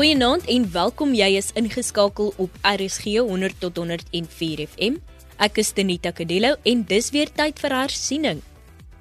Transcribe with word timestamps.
Goeienaand 0.00 0.46
en 0.48 0.62
welkom. 0.72 1.10
Jy 1.12 1.26
is 1.36 1.50
ingeskakel 1.60 2.30
op 2.40 2.54
RSG 2.64 3.18
100 3.18 3.58
tot 3.60 3.76
104 3.76 4.62
FM. 4.64 4.96
Ek 5.36 5.60
is 5.60 5.74
Tenita 5.76 6.08
Kadello 6.16 6.54
en 6.64 6.86
dis 6.88 7.10
weer 7.12 7.28
tyd 7.36 7.60
vir 7.60 7.76
hersiening. 7.76 8.40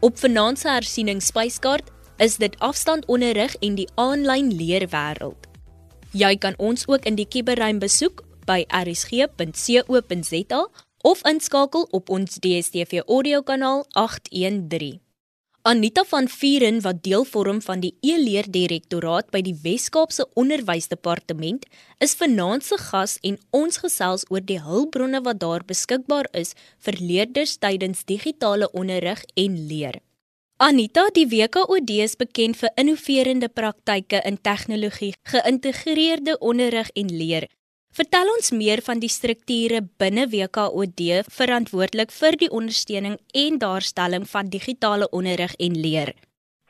Op 0.04 0.20
vanaand 0.20 0.60
se 0.60 0.68
hersiening 0.68 1.24
spyskaart 1.24 1.88
is 2.20 2.36
dit 2.44 2.60
afstandonderrig 2.60 3.56
en 3.64 3.80
die 3.80 3.88
aanlyn 3.96 4.52
leerwêreld. 4.52 5.48
Jy 6.12 6.36
kan 6.36 6.60
ons 6.60 6.84
ook 6.92 7.08
in 7.08 7.16
die 7.16 7.30
kiberruim 7.32 7.80
besoek 7.80 8.26
by 8.44 8.66
rsg.co.za 8.68 10.64
of 11.08 11.28
inskakel 11.32 11.88
op 11.96 12.12
ons 12.12 12.44
DStv 12.44 13.08
audiokanaal 13.08 13.86
813. 13.96 15.00
Anita 15.62 16.06
van 16.08 16.30
Vuren 16.32 16.82
wat 16.82 17.02
deel 17.04 17.26
vorm 17.28 17.62
van 17.62 17.82
die 17.84 17.92
e-leer 18.00 18.48
direktoraat 18.48 19.28
by 19.28 19.42
die 19.44 19.58
Wes-Kaapse 19.60 20.24
Onderwysdepartement 20.40 21.66
is 22.00 22.16
vanaand 22.16 22.64
se 22.64 22.78
gas 22.80 23.18
en 23.28 23.36
ons 23.52 23.82
gesels 23.84 24.24
oor 24.32 24.40
die 24.40 24.62
hulpbronne 24.64 25.20
wat 25.26 25.42
daar 25.44 25.66
beskikbaar 25.68 26.32
is 26.32 26.56
vir 26.88 27.02
leerders 27.04 27.58
tydens 27.60 28.06
digitale 28.08 28.72
onderrig 28.72 29.26
en 29.36 29.60
leer. 29.68 30.00
Anita, 30.64 31.10
die 31.12 31.28
WKOD 31.28 31.92
is 32.08 32.16
bekend 32.16 32.56
vir 32.56 32.72
innoverende 32.80 33.52
praktyke 33.52 34.24
in 34.24 34.40
tegnologie, 34.40 35.14
geïntegreerde 35.28 36.40
onderrig 36.40 36.88
en 36.96 37.12
leer. 37.12 37.52
Vertel 37.98 38.28
ons 38.30 38.52
meer 38.54 38.84
van 38.86 39.00
die 39.02 39.10
strukture 39.10 39.80
binne 40.02 40.28
WKOD 40.30 41.02
verantwoordelik 41.38 42.12
vir 42.14 42.36
die 42.44 42.50
ondersteuning 42.60 43.16
en 43.44 43.58
daarstelling 43.64 44.28
van 44.34 44.52
digitale 44.54 45.08
onderrig 45.20 45.56
en 45.58 45.80
leer. 45.86 46.12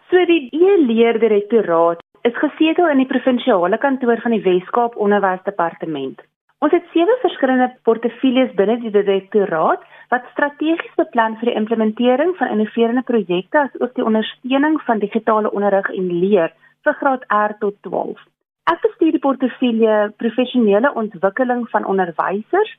So 0.09 0.23
die 0.29 0.47
e-leerdirektoraat 0.55 1.99
is 2.23 2.39
gesetel 2.39 2.87
in 2.93 3.03
die 3.03 3.09
provinsiale 3.11 3.77
kantoor 3.83 4.23
van 4.23 4.37
die 4.37 4.41
Wes-Kaap 4.47 4.95
Onderwysdepartement. 4.95 6.23
Ons 6.63 6.73
het 6.75 6.87
sewe 6.95 7.19
verskillende 7.21 7.67
portefeuilles 7.83 8.55
binne 8.55 8.79
die 8.79 8.95
direktoraat 8.95 9.83
wat 10.15 10.31
strategies 10.31 10.97
beplan 11.03 11.35
vir 11.43 11.51
die 11.51 11.59
implementering 11.59 12.35
van 12.39 12.55
innoverende 12.55 13.03
projekte 13.11 13.65
asook 13.67 13.95
die 13.99 14.07
ondersteuning 14.07 14.79
van 14.87 15.03
digitale 15.03 15.51
onderrig 15.51 15.91
en 15.99 16.11
leer 16.23 16.55
vir 16.87 16.99
graad 17.03 17.27
R 17.43 17.59
tot 17.59 17.75
12. 17.91 18.28
Ek 18.69 18.83
bestuur 18.85 19.15
die 19.15 19.21
portefeulje 19.23 19.93
professionele 20.21 20.91
ontwikkeling 21.01 21.63
van 21.71 21.85
onderwysers 21.89 22.75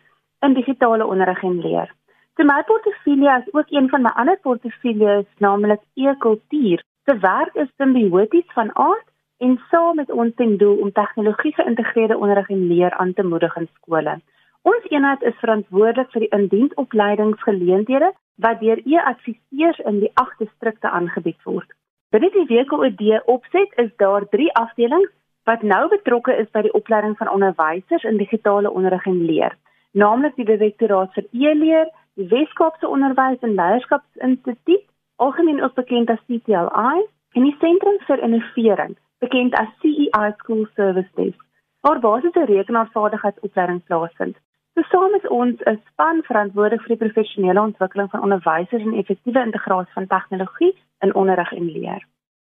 in 0.46 0.54
digitale 0.54 1.06
onderrig 1.06 1.42
en 1.42 1.56
leer. 1.64 1.90
So 2.36 2.46
my 2.46 2.60
portefeulje 2.68 3.32
is 3.40 3.48
ook 3.54 3.72
een 3.74 3.88
van 3.88 4.06
my 4.06 4.12
ander 4.22 4.38
portefeuljes, 4.44 5.26
naamlik 5.38 5.82
e-kultuur. 5.94 6.84
Se 7.04 7.18
werk 7.18 7.54
is 7.54 7.74
simbioties 7.76 8.46
van 8.54 8.70
aard 8.76 9.06
en 9.38 9.58
saam 9.70 9.96
met 9.96 10.10
ons 10.10 10.34
ten 10.36 10.56
doel 10.62 10.76
om 10.76 10.92
tegnologie 10.92 11.54
geïntegreerde 11.58 12.18
onderrig 12.18 12.48
en 12.48 12.66
leer 12.70 12.94
aan 12.94 13.12
te 13.12 13.26
moedig 13.26 13.56
in 13.56 13.68
skole. 13.74 14.20
Ons 14.62 14.90
eenheid 14.94 15.22
is 15.22 15.38
verantwoordelik 15.42 16.10
vir 16.14 16.26
die 16.26 16.34
indiensopleidingsgeleenthede 16.38 18.12
wat 18.36 18.60
deur 18.60 18.78
e-adviseurs 18.86 19.82
in 19.90 20.04
die 20.04 20.14
agt 20.14 20.38
distrikte 20.38 20.90
aangebied 20.90 21.42
word. 21.42 21.66
Binne 22.14 22.30
die 22.34 22.46
WKOD 22.46 23.24
opset 23.26 23.74
is 23.82 23.90
daar 23.96 24.28
3 24.28 24.52
afdelings 24.52 25.10
wat 25.44 25.62
nou 25.62 25.88
betrokke 25.88 26.36
is 26.36 26.50
by 26.54 26.62
die 26.62 26.74
opleiding 26.78 27.16
van 27.18 27.28
onderwysers 27.28 28.04
in 28.04 28.16
digitale 28.16 28.70
onderrig 28.70 29.06
en 29.06 29.24
leer, 29.24 29.56
naamlik 29.92 30.36
die 30.36 30.48
Direktoraat 30.48 31.14
vir 31.14 31.26
e-leer, 31.32 31.88
die 32.18 32.28
Wes-Kaapse 32.28 32.88
Onderwys 32.88 33.40
en 33.46 33.54
Leierskapsinstituut, 33.54 34.84
algemeen 35.16 35.62
ook 35.62 35.74
bekend 35.74 36.10
as 36.10 36.20
CTLI, 36.26 37.06
en 37.38 37.46
die 37.46 37.56
Sentrum 37.60 37.98
vir 38.06 38.22
Innovering, 38.26 38.96
bekend 39.20 39.56
as 39.60 39.72
CEI 39.80 40.30
School 40.38 40.66
Service 40.76 41.10
Desk, 41.16 41.40
waar 41.86 42.00
basiese 42.00 42.44
rekenaarvaardigheidsopleiding 42.44 43.82
plaasvind. 43.88 44.36
Saam 44.90 45.14
is 45.14 45.26
ons 45.28 45.60
'n 45.66 45.80
span 45.88 46.22
verantwoordelik 46.28 46.82
vir 46.86 46.96
die 46.96 47.04
professionele 47.04 47.60
ontwikkeling 47.60 48.10
van 48.10 48.22
onderwysers 48.22 48.82
en 48.82 48.94
effektiewe 48.94 49.40
integrasie 49.40 49.92
van 49.92 50.06
tegnologie 50.06 50.74
in 51.00 51.14
onderrig 51.14 51.52
en 51.52 51.64
leer. 51.64 52.06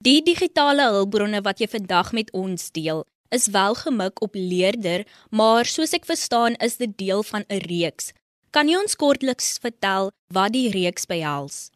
Die 0.04 0.20
digitale 0.20 0.84
hulpbronne 0.92 1.40
wat 1.46 1.62
jy 1.64 1.68
vandag 1.72 2.10
met 2.18 2.32
ons 2.36 2.66
deel, 2.76 2.98
is 3.32 3.46
wel 3.56 3.76
gemik 3.82 4.20
op 4.26 4.34
leerder, 4.36 5.06
maar 5.32 5.70
soos 5.74 5.94
ek 5.96 6.08
verstaan, 6.10 6.58
is 6.68 6.76
dit 6.82 6.92
deel 7.00 7.22
van 7.24 7.46
'n 7.48 7.62
reeks. 7.64 8.12
Kan 8.52 8.68
jy 8.68 8.76
ons 8.82 8.98
kortliks 9.00 9.48
vertel 9.64 10.10
wat 10.38 10.52
die 10.52 10.68
reeks 10.74 11.08
behels? 11.08 11.72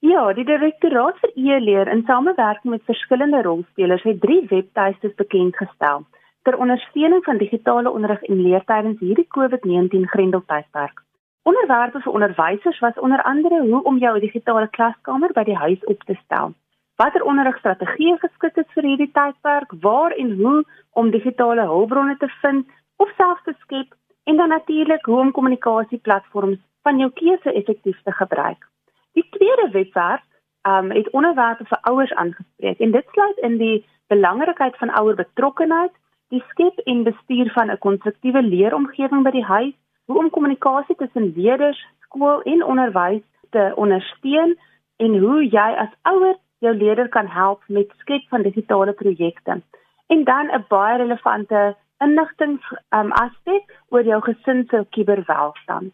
Ja, 0.00 0.32
die 0.32 0.46
direktoraat 0.48 1.18
vir 1.20 1.32
e-leer 1.36 1.90
in 1.92 2.04
samewerking 2.06 2.72
met 2.72 2.88
verskillende 2.88 3.42
rolspelers 3.42 4.02
het 4.02 4.20
drie 4.20 4.46
webtuistes 4.48 5.14
bekend 5.16 5.56
gestel 5.56 6.06
ter 6.44 6.56
ondersteuning 6.56 7.24
van 7.24 7.38
digitale 7.38 7.90
onderrig 7.90 8.22
en 8.22 8.40
leer 8.46 8.64
tydens 8.64 9.00
hierdie 9.00 9.28
COVID-19 9.36 10.08
grendeltydperk. 10.14 11.04
Onderwerpe 11.42 12.00
vir 12.00 12.12
onderwysers 12.12 12.78
was 12.78 12.98
onder 12.98 13.22
andere 13.22 13.60
hoe 13.60 13.82
om 13.82 13.98
jou 13.98 14.20
digitale 14.20 14.68
klaskamer 14.68 15.32
by 15.32 15.44
die 15.44 15.60
huis 15.66 15.84
op 15.84 16.00
te 16.04 16.16
stel 16.24 16.54
watter 16.98 17.22
onderrigstrategieë 17.30 18.16
geskik 18.22 18.56
is 18.62 18.70
vir 18.74 18.86
hierdie 18.90 19.12
tydperk, 19.14 19.74
waar 19.82 20.14
en 20.22 20.32
hoe 20.40 20.62
om 20.98 21.10
digitale 21.14 21.66
hulpbronne 21.70 22.16
te 22.18 22.28
vind 22.42 22.66
of 22.96 23.10
self 23.16 23.42
te 23.46 23.54
skep 23.62 23.94
en 24.30 24.36
dan 24.36 24.50
natuurlik 24.54 25.06
hoe 25.06 25.20
om 25.20 25.30
kommunikasieplatforms 25.36 26.58
van 26.82 26.98
jou 26.98 27.10
keuse 27.20 27.52
effektief 27.52 28.00
te 28.02 28.12
gebruik. 28.12 28.66
Die 29.14 29.26
tweede 29.36 29.68
webwerf 29.72 30.24
um, 30.66 30.90
het 30.90 31.10
onderwerpe 31.10 31.64
vir 31.70 31.78
ouers 31.90 32.12
aangespreek 32.12 32.82
en 32.82 32.90
dit 32.96 33.14
sluit 33.14 33.38
in 33.46 33.56
die 33.62 33.76
belangrikheid 34.10 34.76
van 34.82 34.92
ouer 35.00 35.14
betrokkenheid, 35.14 35.94
die 36.34 36.42
skep 36.50 36.82
en 36.84 37.06
bestuur 37.06 37.52
van 37.54 37.70
'n 37.70 37.78
konstruktiewe 37.78 38.42
leeromgewing 38.42 39.22
by 39.22 39.30
die 39.30 39.44
huis, 39.44 39.74
hoe 40.06 40.18
om 40.18 40.30
kommunikasie 40.30 40.96
tussen 40.96 41.32
leerders, 41.36 41.78
skool 42.00 42.42
en 42.42 42.64
onderwys 42.64 43.22
te 43.50 43.72
ondersteun 43.76 44.58
en 44.96 45.18
hoe 45.18 45.46
jy 45.46 45.70
as 45.84 45.94
ouer 46.02 46.36
jou 46.58 46.74
leerders 46.74 47.08
kan 47.08 47.26
help 47.26 47.62
met 47.66 47.92
skep 47.98 48.22
van 48.28 48.42
digitale 48.42 48.92
projekte. 48.92 49.60
En 50.06 50.24
dan 50.24 50.46
'n 50.46 50.64
baie 50.68 50.96
relevante 50.96 51.76
inligting 51.98 52.60
um, 52.90 53.12
aspek 53.12 53.64
oor 53.88 54.02
jou 54.02 54.20
gesin 54.22 54.66
se 54.70 54.86
kuberwelstand. 54.90 55.92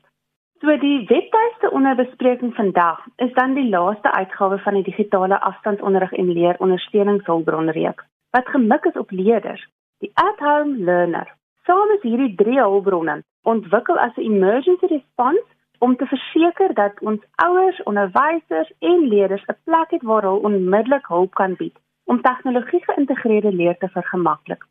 So 0.60 0.76
die 0.78 1.06
webtuiste 1.06 1.70
onder 1.70 1.94
bespreking 1.94 2.54
vandag 2.54 3.06
is 3.16 3.32
dan 3.32 3.54
die 3.54 3.68
laaste 3.68 4.12
uitgawe 4.12 4.58
van 4.58 4.74
die 4.74 4.82
digitale 4.82 5.40
afstandsonderrig 5.40 6.12
en 6.12 6.32
leer 6.32 6.56
ondersteuningshulpbronreeks 6.58 8.04
wat 8.30 8.48
gemik 8.48 8.84
is 8.84 8.96
op 8.98 9.10
leerders, 9.10 9.68
die 9.98 10.10
at-home 10.14 10.76
learner. 10.76 11.34
Saam 11.64 11.90
is 11.96 12.02
hierdie 12.02 12.34
drie 12.34 12.58
hulpbronne 12.58 13.22
ontwikkel 13.42 13.98
as 13.98 14.16
'n 14.16 14.26
emergency 14.30 14.86
response 14.86 15.53
om 15.84 15.96
te 15.96 16.06
verseker 16.06 16.74
dat 16.74 17.00
ons 17.00 17.20
ouers, 17.44 17.82
onderwysers 17.90 18.70
en 18.90 19.08
leerders 19.08 19.44
'n 19.46 19.56
plek 19.64 19.90
het 19.90 20.02
waar 20.10 20.22
hulle 20.22 20.46
onmiddellik 20.48 21.06
hulp 21.06 21.34
kan 21.40 21.54
bied 21.62 21.76
om 22.04 22.22
tegnologie 22.22 22.84
geïntegreerde 22.84 23.52
leer 23.52 23.76
te 23.78 23.88
vergemaklik. 23.88 24.62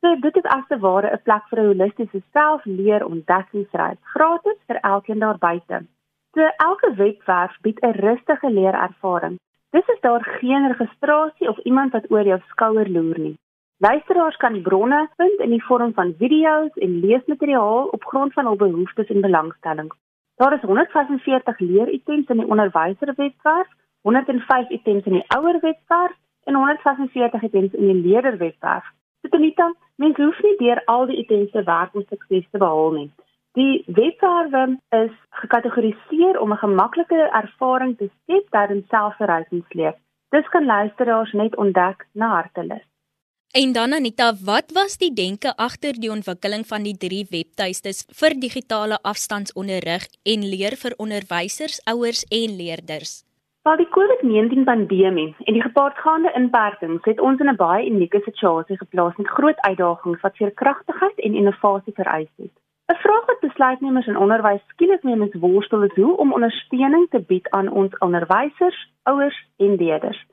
So 0.00 0.16
dit 0.20 0.36
is 0.36 0.48
as 0.56 0.66
te 0.68 0.78
ware 0.78 1.10
'n 1.12 1.22
plek 1.26 1.44
vir 1.50 1.58
'n 1.60 1.66
holistiese 1.66 2.20
selfleer 2.32 3.04
ontdekkingsreis, 3.04 3.98
gratis 4.14 4.58
vir 4.66 4.78
elkeen 4.92 5.18
daar 5.18 5.38
buite. 5.38 5.76
So 6.34 6.40
elke 6.68 6.94
webwerf 6.94 7.54
bied 7.60 7.78
'n 7.80 7.98
rustige 8.06 8.50
leerervaring. 8.50 9.38
Dis 9.70 9.88
is 9.94 10.00
daar 10.00 10.22
geen 10.40 10.66
registrasie 10.72 11.48
of 11.48 11.58
iemand 11.58 11.92
wat 11.92 12.10
oor 12.10 12.26
jou 12.32 12.40
skouer 12.48 12.88
loer 12.88 13.18
nie. 13.18 13.38
Luisteraars 13.78 14.36
kan 14.36 14.62
bronne 14.62 15.08
vind 15.16 15.40
in 15.40 15.50
die 15.50 15.64
vorm 15.64 15.92
van 15.94 16.14
video's 16.18 16.74
en 16.74 17.00
leesmateriaal 17.00 17.86
op 17.86 18.04
grond 18.04 18.32
van 18.32 18.44
hul 18.44 18.56
behoeftes 18.56 19.08
en 19.08 19.20
belangstellings. 19.20 19.96
Daar 20.36 20.52
is 20.52 20.60
145 20.60 21.58
leeritems 21.58 22.28
in 22.28 22.36
die 22.36 22.46
onderwyserwebwerf, 22.46 23.68
105 24.00 24.68
items 24.70 25.04
in 25.04 25.12
die 25.12 25.24
ouerwebwerf 25.28 26.12
en 26.44 26.54
146 26.54 27.42
items 27.42 27.72
in 27.72 27.86
die 27.86 28.02
leerderwebwerf. 28.08 28.84
Dit 29.20 29.32
so, 29.32 29.50
dan 29.54 29.76
mens 29.94 30.16
hoef 30.16 30.42
nie 30.42 30.56
deur 30.56 30.82
al 30.84 31.06
die 31.06 31.16
items 31.16 31.50
te 31.50 31.62
werk 31.62 31.94
om 31.94 32.04
sukses 32.08 32.44
te 32.50 32.58
behaal 32.58 32.92
nie. 32.92 33.10
Die 33.56 33.82
webwerwe 33.86 34.78
is 34.88 35.14
gekategoriseer 35.40 36.40
om 36.40 36.52
'n 36.52 36.64
gemaklike 36.64 37.20
ervaring 37.40 37.96
te 37.96 38.10
skep 38.16 38.50
tydens 38.50 38.88
selfverrykingsleer. 38.88 39.94
Dis 40.28 40.48
kan 40.48 40.64
luisteraars 40.64 41.32
net 41.32 41.56
ontdek 41.56 42.06
na 42.12 42.28
hartelus. 42.28 42.84
En 43.62 43.72
dan 43.72 43.92
Anita, 43.92 44.32
wat 44.44 44.68
was 44.74 44.98
die 45.00 45.12
denke 45.16 45.50
agter 45.56 45.96
die 46.00 46.10
ontwikkeling 46.12 46.64
van 46.68 46.82
die 46.84 46.96
drie 47.04 47.22
webtuistes 47.30 48.02
vir 48.18 48.34
digitale 48.40 48.98
afstandsonderrig 49.12 50.04
en 50.32 50.44
leer 50.54 50.76
vir 50.82 50.96
onderwysers, 51.04 51.78
ouers 51.92 52.20
en 52.40 52.58
leerders? 52.58 53.14
Wel 53.64 53.80
die 53.80 53.88
COVID-19 53.96 54.68
pandemie 54.68 55.30
en 55.46 55.56
die 55.56 55.64
gepaardgaande 55.64 56.34
inperkings 56.42 57.08
het 57.08 57.24
ons 57.30 57.40
in 57.40 57.48
'n 57.48 57.56
baie 57.56 57.88
unieke 57.88 58.20
situasie 58.28 58.76
geplaas 58.76 59.16
met 59.16 59.34
groot 59.38 59.60
uitdagings 59.70 60.20
wat 60.20 60.36
veerkragtigheid 60.36 61.18
en 61.18 61.40
innovasie 61.40 61.96
vereis 61.96 62.32
het. 62.36 62.54
'n 62.92 63.00
Vraag 63.04 63.26
wat 63.26 63.40
besluitnemers 63.40 64.06
in 64.06 64.22
onderwys 64.24 64.64
skielik 64.68 65.02
mee 65.02 65.16
moet 65.16 65.40
worstel 65.40 65.82
is 65.82 65.94
hoe 65.94 66.16
om 66.16 66.32
ondersteuning 66.32 67.08
te 67.10 67.20
bied 67.20 67.50
aan 67.50 67.68
ons 67.68 67.98
onderwysers, 67.98 68.88
ouers 69.02 69.46
en 69.56 69.74
leerders. 69.76 70.26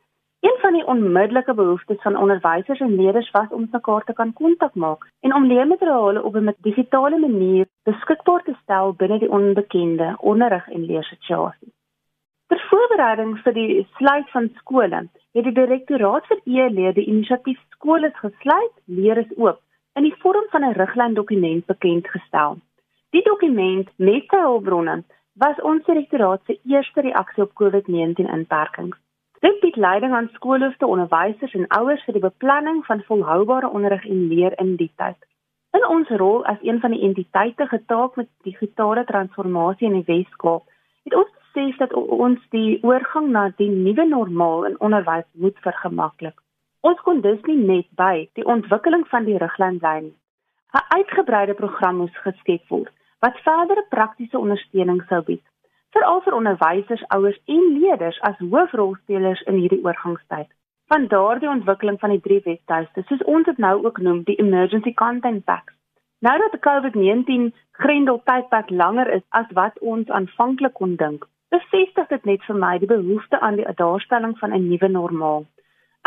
Een 0.44 0.57
van 0.60 0.74
die 0.74 0.86
onmiddellike 0.86 1.54
behoeftes 1.54 2.01
van 2.01 2.18
onderwysers 2.18 2.80
en 2.80 2.95
leerders 2.95 3.31
was 3.31 3.50
om 3.50 3.68
mekaar 3.72 4.04
te 4.04 4.13
kan 4.13 4.34
kontak 4.34 4.74
maak 4.75 5.06
en 5.19 5.36
om 5.36 5.45
leermateriale 5.48 6.24
op 6.24 6.36
'n 6.36 6.56
digitale 6.57 7.18
manier 7.18 7.66
beskikbaar 7.84 8.44
te 8.44 8.56
stel 8.62 8.94
binne 8.94 9.19
die 9.19 9.31
onbekende 9.31 10.16
onderrig 10.19 10.68
en 10.69 10.86
leersituasie. 10.86 11.72
Ter 12.48 12.66
voorbereiding 12.69 13.40
vir 13.44 13.54
die 13.54 13.88
sluit 13.98 14.30
van 14.31 14.50
skole, 14.56 15.00
het 15.34 15.44
die 15.44 15.54
direktoraat 15.62 16.25
vir 16.28 16.40
e-leer 16.44 16.94
die 16.94 17.06
inisiatief 17.06 17.60
skole 17.69 18.12
gesluit, 18.13 18.75
leer 18.86 19.18
is 19.18 19.38
oop 19.38 19.62
in 19.95 20.04
die 20.04 20.16
vorm 20.18 20.45
van 20.50 20.63
'n 20.63 20.78
riglyn 20.81 21.13
dokument 21.13 21.66
bekend 21.66 22.07
gestel. 22.07 22.57
Die 23.10 23.24
dokument 23.24 23.90
met 23.95 24.24
sy 24.28 24.38
hulpbronne 24.38 25.04
was 25.34 25.62
ons 25.62 25.86
direktoraat 25.86 26.42
se 26.45 26.60
eerste 26.63 27.01
reaksie 27.01 27.44
op 27.44 27.54
COVID-19 27.54 28.30
inperkings. 28.38 28.98
Dit 29.44 29.60
bied 29.60 29.75
leiding 29.75 30.13
aan 30.13 30.30
skoolhoofde, 30.34 30.88
onderwysers 30.88 31.54
en 31.54 31.68
ouers 31.68 32.04
vir 32.07 32.16
die 32.16 32.24
beplanning 32.24 32.78
van 32.88 33.01
volhoubare 33.07 33.69
onderrig 33.69 34.06
en 34.07 34.28
leer 34.28 34.54
in 34.63 34.78
die 34.80 34.92
tyd. 34.95 35.18
In 35.75 35.84
ons 35.88 36.12
rol 36.22 36.45
as 36.48 36.62
een 36.62 36.80
van 36.80 36.95
die 36.95 37.01
entiteite 37.04 37.68
getaak 37.68 38.16
met 38.16 38.30
digitale 38.48 39.04
transformasie 39.10 39.90
in 39.90 39.98
die 40.00 40.07
Weskaap, 40.07 40.63
het 41.04 41.18
ons 41.19 41.34
besef 41.42 41.75
dat 41.81 41.94
ons 42.00 42.40
die 42.56 42.80
oorgang 42.88 43.28
na 43.36 43.50
die 43.60 43.68
nuwe 43.74 44.07
normaal 44.13 44.63
in 44.72 44.80
onderwys 44.80 45.28
moet 45.45 45.60
vergemaklik. 45.68 46.40
Ons 46.80 47.04
kon 47.04 47.19
dus 47.22 47.44
nie 47.50 47.60
net 47.60 47.92
by 48.00 48.30
die 48.40 48.48
ontwikkeling 48.56 49.04
van 49.12 49.28
die 49.28 49.40
riglyn 49.44 49.84
bly 49.84 49.98
nie. 50.07 50.18
'n 50.72 50.88
Uitgebreide 51.00 51.60
program 51.60 52.00
moes 52.00 52.16
geskep 52.24 52.63
word 52.72 52.95
wat 53.19 53.44
verdere 53.50 53.84
praktiese 53.90 54.40
ondersteuning 54.40 55.04
sou 55.12 55.22
bied 55.22 55.44
veral 55.94 56.22
vir 56.25 56.36
onderwysers, 56.40 57.06
ouers 57.16 57.40
en 57.45 57.66
leerders 57.80 58.19
as 58.22 58.40
hoofrolspelers 58.42 59.42
in 59.51 59.60
hierdie 59.62 59.84
oorgangstyd. 59.86 60.50
Van 60.92 61.07
daardie 61.07 61.50
ontwikkeling 61.50 62.00
van 62.00 62.10
die 62.16 62.22
drie 62.22 62.42
webtuiste, 62.45 63.04
soos 63.07 63.24
ons 63.36 63.45
dit 63.45 63.57
nou 63.57 63.75
ook 63.86 64.01
noem, 64.01 64.24
die 64.28 64.40
emergency 64.42 64.94
content 64.94 65.45
packs. 65.45 65.74
Nou 66.25 66.34
dat 66.40 66.51
die 66.56 66.63
COVID-19 66.63 67.50
grendeltydperk 67.72 68.69
langer 68.69 69.10
is 69.12 69.24
as 69.30 69.50
wat 69.57 69.80
ons 69.80 70.10
aanvanklik 70.10 70.74
kon 70.80 70.95
dink, 70.95 71.25
bevestig 71.54 72.07
dit 72.10 72.30
net 72.30 72.45
vir 72.48 72.60
my 72.66 72.78
die 72.81 72.90
behoefte 72.90 73.40
aan 73.40 73.60
die 73.60 73.68
daarstelling 73.81 74.38
van 74.40 74.54
'n 74.54 74.68
nuwe 74.69 74.90
normaal. 74.90 75.45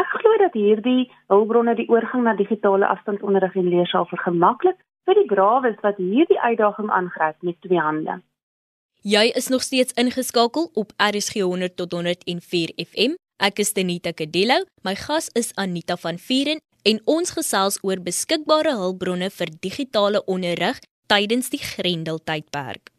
Ek 0.03 0.09
glo 0.21 0.37
dat 0.39 0.53
hierdie 0.53 1.11
hulpbronne 1.33 1.75
die 1.75 1.89
oorgang 1.89 2.23
na 2.25 2.35
digitale 2.35 2.87
afstandsonderrig 2.87 3.55
en 3.57 3.69
leer 3.69 3.87
sal 3.87 4.07
vergemaklik 4.07 4.79
vir 5.07 5.15
die 5.15 5.29
grawes 5.35 5.79
wat 5.83 5.97
hierdie 5.97 6.41
uitdaging 6.41 6.91
aangryp 6.91 7.37
met 7.41 7.61
twee 7.61 7.81
hande. 7.81 8.21
Jy 9.07 9.29
is 9.39 9.47
nog 9.49 9.63
steeds 9.63 9.95
ingeskakel 10.03 10.65
op 10.75 10.89
RSG 10.99 11.41
100 11.41 11.77
tot 11.77 11.93
104 11.93 12.73
FM. 12.85 13.13
Ek 13.39 13.61
is 13.63 13.71
Denita 13.77 14.11
Kadello. 14.11 14.65
My 14.83 14.97
gas 14.99 15.29
is 15.39 15.53
Anita 15.55 15.95
van 16.03 16.19
Vieren 16.19 16.59
en 16.83 16.99
ons 17.15 17.31
gesels 17.37 17.79
oor 17.87 18.03
beskikbare 18.03 18.73
hulpbronne 18.81 19.29
vir 19.37 19.53
digitale 19.67 20.25
onderrig 20.27 20.83
tydens 21.07 21.53
die 21.55 21.63
Grendeltydperk. 21.63 22.91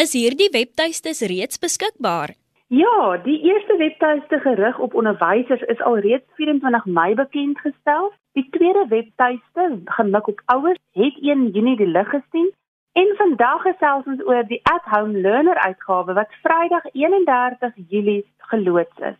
Is 0.00 0.16
hierdie 0.16 0.48
webtuistes 0.56 1.20
reeds 1.28 1.60
beskikbaar? 1.60 2.32
Ja, 2.72 2.96
die 3.28 3.36
eerste 3.44 3.76
webtuiste 3.84 4.40
gerig 4.48 4.80
op 4.80 4.96
onderwysers 4.96 5.68
is 5.68 5.86
alreeds 5.92 6.24
24 6.40 6.88
Mei 6.88 7.12
bekend 7.20 7.60
gestel. 7.60 8.14
Die 8.32 8.48
tweede 8.56 8.88
webtuiste, 8.88 9.70
gemik 10.00 10.32
op 10.32 10.40
ouers, 10.56 10.80
het 10.96 11.20
1 11.20 11.50
Junie 11.52 11.76
die 11.76 11.92
lig 11.92 12.08
gesien 12.16 12.48
En 12.94 13.08
vandag 13.18 13.64
gesels 13.66 14.06
ons 14.06 14.22
oor 14.22 14.46
die 14.46 14.62
At 14.70 14.86
Home 14.92 15.18
Learner 15.18 15.58
uitgawe 15.66 16.14
wat 16.14 16.30
Vrydag 16.44 16.84
31 16.92 17.72
Julie 17.90 18.22
geloods 18.52 18.98
is. 19.02 19.16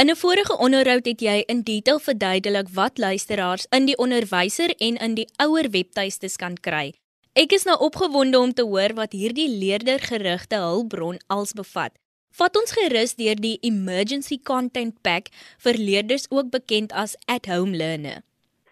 In 0.00 0.08
'n 0.08 0.20
vorige 0.24 0.54
onderhoud 0.66 1.06
het 1.10 1.20
jy 1.20 1.42
in 1.52 1.60
detail 1.62 1.98
verduidelik 1.98 2.68
wat 2.74 2.98
luisteraars 2.98 3.66
in 3.76 3.84
die 3.84 3.96
onderwyser 4.04 4.70
en 4.86 4.94
in 5.06 5.14
die 5.14 5.28
ouer 5.44 5.66
webtuistes 5.70 6.36
kan 6.36 6.54
kry. 6.66 6.86
Ek 7.42 7.52
is 7.52 7.66
nou 7.68 7.76
opgewonde 7.88 8.38
om 8.38 8.52
te 8.52 8.64
hoor 8.72 8.92
wat 9.00 9.12
hierdie 9.12 9.50
leerdergerigte 9.62 10.56
hulpbron 10.56 11.18
als 11.26 11.52
bevat. 11.52 11.92
Vat 12.38 12.56
ons 12.60 12.72
gerus 12.78 13.12
deur 13.14 13.36
die 13.46 13.58
Emergency 13.70 14.38
Content 14.52 14.94
Pack 15.02 15.28
vir 15.64 15.76
leerders 15.88 16.24
ook 16.30 16.48
bekend 16.50 16.92
as 16.92 17.16
at-home 17.34 17.76
learner. 17.76 18.22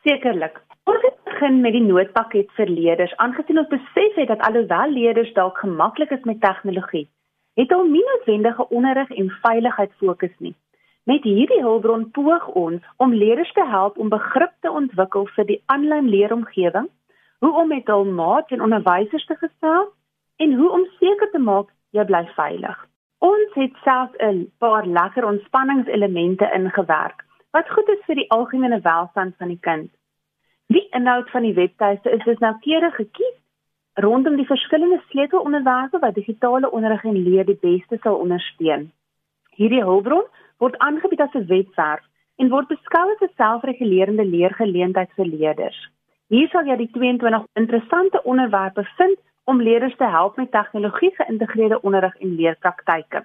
Sekerlik. 0.05 0.57
Ons 0.85 1.05
begin 1.25 1.61
met 1.61 1.73
die 1.73 1.89
noodpakket 1.91 2.49
vir 2.57 2.69
leerders, 2.79 3.17
aangesien 3.17 3.59
ons 3.59 3.69
besef 3.69 4.17
het 4.17 4.29
dat 4.29 4.41
alhoewel 4.49 4.97
leerders 5.01 5.33
dalk 5.35 5.59
gemaklik 5.59 6.11
is 6.11 6.25
met 6.25 6.41
tegnologie, 6.41 7.09
het 7.61 7.69
hulle 7.69 7.89
nie 7.91 8.07
noodwendige 8.13 8.69
onderrig 8.69 9.11
en 9.11 9.31
veiligheid 9.45 9.93
fokus 10.01 10.33
nie. 10.39 10.55
Met 11.09 11.25
hierdie 11.25 11.63
hulpbron 11.65 12.11
poog 12.13 12.47
ons 12.61 12.85
om 13.01 13.15
leerders 13.17 13.53
te 13.57 13.65
help 13.65 13.97
om 13.99 14.11
begrip 14.13 14.53
te 14.61 14.71
ontwikkel 14.71 15.25
vir 15.37 15.47
die 15.49 15.63
aanlyn 15.73 16.09
leeromgewing, 16.13 16.89
hoe 17.41 17.53
om 17.63 17.69
met 17.73 17.87
hul 17.89 18.05
maats 18.19 18.53
en 18.53 18.65
onderwysers 18.67 19.25
te 19.27 19.37
gesels 19.41 19.89
en 20.45 20.53
hoe 20.59 20.69
om 20.79 20.85
seker 20.99 21.31
te 21.33 21.41
maak 21.41 21.71
jy 21.97 22.05
bly 22.11 22.21
veilig. 22.37 22.83
Ons 23.25 23.55
het 23.57 23.79
selfs 23.85 24.21
'n 24.27 24.43
paar 24.59 24.87
lekker 24.87 25.25
ontspanningselemente 25.25 26.51
ingewerk 26.59 27.25
wat 27.57 27.71
goed 27.71 27.89
is 27.89 28.05
vir 28.07 28.15
die 28.15 28.31
algemene 28.31 28.81
welstand 28.81 29.37
van 29.39 29.49
die 29.49 29.63
kind. 29.69 29.91
Die 30.67 30.89
inhoud 30.93 31.31
van 31.31 31.43
die 31.43 31.55
webtuiste 31.55 32.11
is 32.11 32.25
dus 32.25 32.39
noukeurig 32.39 32.95
gekies 32.95 33.39
rondom 33.95 34.37
die 34.37 34.47
verskillende 34.47 35.01
sleutelonderwerpe 35.09 35.99
wat 35.99 36.15
digitale 36.15 36.71
onderrig 36.71 37.05
en 37.05 37.23
leer 37.23 37.47
die 37.47 37.59
beste 37.61 37.97
sal 38.03 38.15
ondersteun. 38.15 38.93
Hierdie 39.57 39.83
hulpbron 39.83 40.29
word 40.59 40.79
aangebied 40.79 41.21
as 41.21 41.35
'n 41.35 41.47
webwerf 41.47 42.05
en 42.39 42.51
word 42.55 42.69
beskou 42.69 43.05
as 43.13 43.23
'n 43.23 43.37
selfregulerende 43.37 44.25
leergeleentheid 44.25 45.11
vir 45.17 45.27
leerders. 45.27 45.79
Hier 46.29 46.49
sal 46.49 46.67
jy 46.67 46.77
die 46.77 46.93
22 46.93 47.45
interessante 47.55 48.23
onderwerpe 48.23 48.85
vind 48.97 49.19
om 49.45 49.63
leerders 49.63 49.97
te 49.97 50.05
help 50.05 50.37
met 50.37 50.51
tegnologie 50.51 51.15
geïntegreerde 51.17 51.81
onderrig 51.81 52.17
en 52.21 52.37
leerpraktyke. 52.37 53.25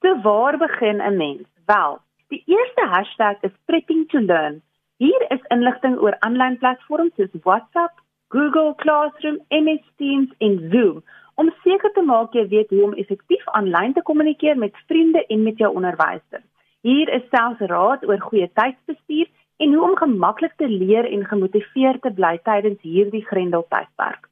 So 0.00 0.20
waar 0.20 0.58
begin 0.58 1.00
'n 1.00 1.16
mens? 1.16 1.46
Wel, 1.66 1.98
die 2.28 2.42
eerste 2.46 2.86
hashtag 2.86 3.36
is 3.42 3.56
prepping 3.66 4.08
to 4.08 4.18
learn 4.18 4.62
Hier 5.02 5.22
is 5.34 5.42
inligting 5.50 5.96
oor 5.98 6.14
aanlyn 6.22 6.60
platforms 6.62 7.16
soos 7.18 7.32
WhatsApp, 7.42 7.96
Google 8.30 8.74
Classroom, 8.82 9.40
MS 9.50 9.82
Teams 9.98 10.30
en 10.38 10.60
Zoom 10.70 11.00
om 11.40 11.48
seker 11.64 11.90
te 11.96 12.04
maak 12.06 12.36
jy 12.38 12.44
weet 12.52 12.70
hoe 12.70 12.84
om 12.86 12.94
effektief 13.02 13.48
aanlyn 13.58 13.96
te 13.96 14.04
kommunikeer 14.06 14.60
met 14.60 14.78
vriende 14.86 15.24
en 15.26 15.42
met 15.42 15.58
jou 15.58 15.72
onderwysers. 15.74 16.46
Hier 16.82 17.08
is 17.14 17.22
selfs 17.30 17.60
raad 17.70 18.02
oor 18.10 18.18
goeie 18.18 18.48
tydsbestuur 18.58 19.28
en 19.62 19.74
hoe 19.74 19.82
om 19.88 19.92
gemaklik 19.98 20.56
te 20.58 20.66
leer 20.66 21.06
en 21.06 21.20
gemotiveerd 21.30 22.02
te 22.02 22.10
bly 22.16 22.32
tydens 22.48 22.80
hierdie 22.82 23.22
grendeltydperk. 23.26 24.26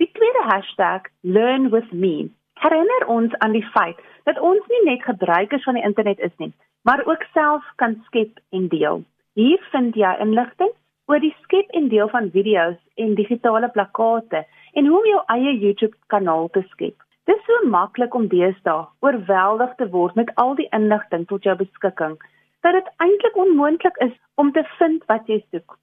Die 0.00 0.08
tweede 0.16 0.44
hashtag, 0.48 1.10
#learnwithme, 1.20 2.30
herinner 2.64 3.04
ons 3.16 3.36
aan 3.44 3.52
die 3.52 3.66
feit 3.74 4.00
dat 4.24 4.40
ons 4.40 4.72
nie 4.72 4.80
net 4.86 5.04
gebruikers 5.04 5.68
van 5.68 5.76
die 5.76 5.84
internet 5.84 6.24
is 6.24 6.32
nie, 6.38 6.52
maar 6.88 7.04
ook 7.04 7.26
self 7.34 7.68
kan 7.76 7.98
skep 8.06 8.40
en 8.48 8.68
deel. 8.72 9.04
Hier 9.36 9.60
vind 9.72 9.94
jy 9.94 10.16
inligting 10.24 10.72
oor 11.04 11.20
die 11.20 11.34
skep 11.42 11.68
en 11.76 11.92
deel 11.92 12.08
van 12.08 12.32
video's 12.32 12.80
en 12.96 13.14
digitale 13.14 13.68
plakkate 13.76 14.46
en 14.72 14.86
hoe 14.86 14.98
om 14.98 15.12
jou 15.12 15.22
eie 15.36 15.52
YouTube 15.58 15.96
kanaal 16.06 16.48
te 16.48 16.64
skep. 16.72 16.96
Dit 17.28 17.36
is 17.36 17.44
so 17.44 17.68
maklik 17.68 18.14
om 18.14 18.28
deesdae 18.32 18.86
oorweldig 19.04 19.74
te 19.76 19.86
word 19.94 20.14
met 20.18 20.30
al 20.42 20.54
die 20.60 20.68
inligting 20.76 21.26
tot 21.32 21.44
jou 21.44 21.56
beskikking 21.56 22.16
dat 22.64 22.76
dit 22.76 22.88
eintlik 23.04 23.36
onmoontlik 23.36 23.96
is 24.06 24.16
om 24.42 24.52
te 24.52 24.64
vind 24.78 25.04
wat 25.12 25.28
jy 25.28 25.38
soek. 25.50 25.76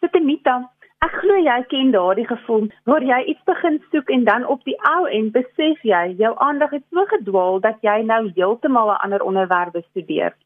Sitemita, 0.00 0.56
ek 1.04 1.14
glo 1.20 1.36
jy 1.44 1.56
ken 1.72 1.92
daardie 1.94 2.26
gevoel 2.30 2.66
waar 2.90 3.04
jy 3.10 3.20
iets 3.32 3.44
begin 3.52 3.78
soek 3.92 4.10
en 4.16 4.24
dan 4.30 4.48
op 4.56 4.64
die 4.68 4.76
ou 4.92 5.06
en 5.20 5.30
besef 5.36 5.84
jy 5.92 6.02
jou 6.24 6.32
aandag 6.48 6.74
het 6.76 6.84
so 6.90 7.06
gedwaal 7.12 7.60
dat 7.68 7.80
jy 7.90 8.00
nou 8.10 8.20
heeltemal 8.34 8.92
'n 8.92 9.00
ander 9.04 9.28
onderwerp 9.30 9.72
bestudeer. 9.78 10.36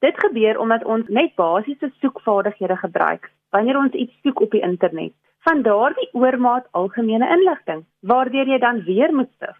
Dit 0.00 0.18
gebeur 0.24 0.58
omdat 0.58 0.84
ons 0.84 1.08
net 1.08 1.34
basiese 1.34 1.90
soekvaardighede 2.00 2.76
gebruik 2.76 3.32
wanneer 3.50 3.78
ons 3.78 3.92
iets 3.92 4.20
soek 4.22 4.40
op 4.40 4.50
die 4.50 4.66
internet. 4.72 5.12
Van 5.46 5.62
daardie 5.62 6.10
oormaat 6.12 6.66
algemene 6.70 7.28
inligting 7.38 7.84
waardeur 8.00 8.46
jy 8.46 8.58
dan 8.58 8.84
weer 8.84 9.14
moet 9.14 9.30
surf. 9.38 9.58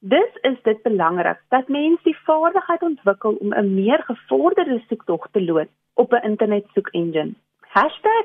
Dis 0.00 0.34
is 0.42 0.62
dit 0.62 0.82
belangrik 0.82 1.40
dat 1.48 1.68
mense 1.68 2.02
die 2.02 2.16
vaardigheid 2.24 2.82
ontwikkel 2.82 3.32
om 3.34 3.54
'n 3.54 3.74
meer 3.74 4.02
gevorderde 4.02 4.82
soektog 4.88 5.26
te 5.30 5.42
loop 5.42 5.68
op 5.94 6.12
'n 6.12 6.24
internet 6.24 6.66
soek 6.74 6.88
engine. 6.88 7.34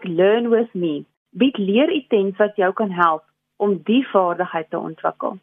#learnwithme 0.01 1.05
bied 1.29 1.57
leeritems 1.57 2.37
wat 2.37 2.55
jou 2.55 2.73
kan 2.73 2.91
help 2.91 3.23
om 3.57 3.81
die 3.83 4.07
vaardigheid 4.07 4.69
te 4.69 4.77
ontwikkel. 4.77 5.37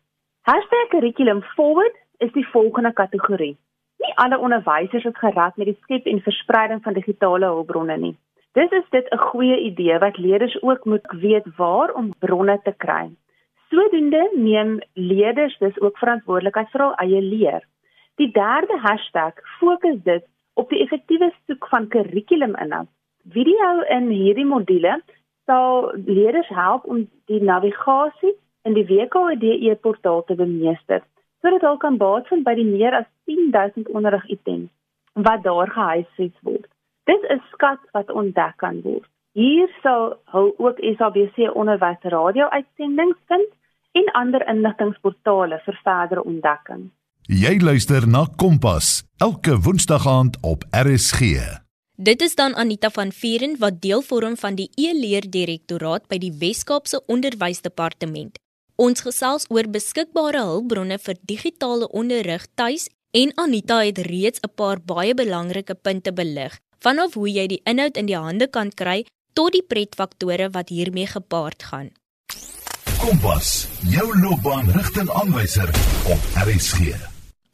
#curriculumforward 0.88 1.96
is 2.18 2.32
die 2.32 2.48
volgende 2.48 2.92
kategorie. 2.92 3.56
Nie 3.98 4.16
alle 4.16 4.38
onderwysers 4.38 5.04
is 5.04 5.18
gerad 5.18 5.56
met 5.56 5.66
die 5.66 5.78
skep 5.80 6.06
en 6.06 6.20
verspreiding 6.20 6.82
van 6.82 6.92
digitale 6.92 7.46
hulpbronne 7.46 7.96
nie. 7.96 8.16
Dis 8.52 8.70
is 8.70 8.88
dit 8.90 9.12
'n 9.12 9.18
goeie 9.18 9.58
idee 9.58 9.98
wat 9.98 10.18
leerders 10.18 10.62
ook 10.62 10.84
moet 10.84 11.06
weet 11.20 11.56
waar 11.56 11.92
om 11.92 12.14
bronne 12.18 12.60
te 12.62 12.74
kry. 12.76 13.10
Sodoende 13.70 14.30
neem 14.34 14.78
leerders 14.92 15.58
dus 15.58 15.80
ook 15.80 15.98
verantwoordelikheid 15.98 16.70
vir 16.72 16.82
hul 16.82 16.94
eie 17.04 17.20
leer. 17.22 17.60
Die 18.18 18.30
derde 18.34 18.78
hashtag 18.82 19.38
fokus 19.60 20.00
dit 20.08 20.24
op 20.58 20.72
die 20.74 20.80
effektiewe 20.82 21.30
soek 21.46 21.68
van 21.70 21.86
kurrikuluminhoud. 21.92 22.88
Video 23.30 23.68
in 23.96 24.08
hierdie 24.10 24.46
module 24.48 24.96
sal 25.46 25.92
leerders 26.06 26.50
help 26.56 26.88
om 26.90 27.04
die 27.30 27.38
navigasie 27.42 28.34
in 28.66 28.74
die 28.74 28.84
WKODE 28.90 29.76
portaal 29.86 30.24
te 30.26 30.34
bemeester 30.34 31.06
sodat 31.40 31.62
hulle 31.64 31.80
kan 31.86 31.96
baat 32.02 32.26
vind 32.28 32.44
by 32.44 32.56
die 32.58 32.66
meer 32.66 32.98
as 32.98 33.06
10000 33.30 33.88
onderrigitems 33.94 34.68
wat 35.14 35.46
daar 35.46 35.70
gehuisves 35.70 36.34
word. 36.42 36.66
Dit 37.08 37.22
is 37.32 37.40
skat 37.54 37.80
wat 37.94 38.10
ontdek 38.10 38.58
kan 38.60 38.82
word. 38.82 39.06
Hier 39.38 39.70
sal 39.82 40.18
hul 40.34 40.52
ook 40.58 40.82
SABC 40.98 41.48
onderwys 41.54 42.02
radio 42.02 42.50
uitsendings 42.50 43.18
vind 43.30 43.48
en 44.10 44.20
ander 44.20 44.46
inligtingportale 44.48 45.60
vir 45.64 45.80
verdere 45.84 46.24
ontdekking. 46.24 46.90
Jy 47.28 47.60
luister 47.60 48.06
na 48.08 48.26
Kompas 48.36 49.02
elke 49.18 49.58
woensdag 49.60 50.06
aand 50.06 50.38
op 50.42 50.64
RSG. 50.70 51.20
Dit 52.00 52.22
is 52.22 52.34
dan 52.34 52.54
Anita 52.54 52.90
van 52.90 53.12
Vieren 53.12 53.58
wat 53.58 53.80
deel 53.80 54.02
vorm 54.02 54.36
van 54.36 54.54
die 54.54 54.70
e-leer 54.74 55.28
direktoraat 55.30 56.08
by 56.08 56.18
die 56.18 56.32
Wes-Kaapse 56.32 57.02
Onderwysdepartement. 57.06 58.38
Ons 58.80 59.04
gesels 59.04 59.44
oor 59.52 59.68
beskikbare 59.68 60.40
hulpbronne 60.40 60.96
vir 60.98 61.20
digitale 61.28 61.90
onderrig 61.92 62.46
tuis 62.56 62.88
en 63.12 63.34
Anita 63.36 63.82
het 63.84 63.98
reeds 63.98 64.40
'n 64.40 64.54
paar 64.54 64.80
baie 64.80 65.14
belangrike 65.14 65.74
punte 65.74 66.12
belig, 66.12 66.58
vanaf 66.80 67.14
hoe 67.14 67.28
jy 67.28 67.46
die 67.46 67.62
inhoud 67.64 67.96
in 67.96 68.06
die 68.06 68.16
hande 68.16 68.48
kan 68.48 68.70
kry 68.70 69.04
tot 69.34 69.52
die 69.52 69.62
pretfaktore 69.62 70.50
wat 70.50 70.68
hiermee 70.68 71.06
gepaard 71.06 71.62
gaan. 71.62 71.90
Kompas, 72.98 73.48
jou 73.94 74.06
loopbaanrigtingaanwyser 74.22 75.68
op 76.12 76.20
RSG. 76.42 76.96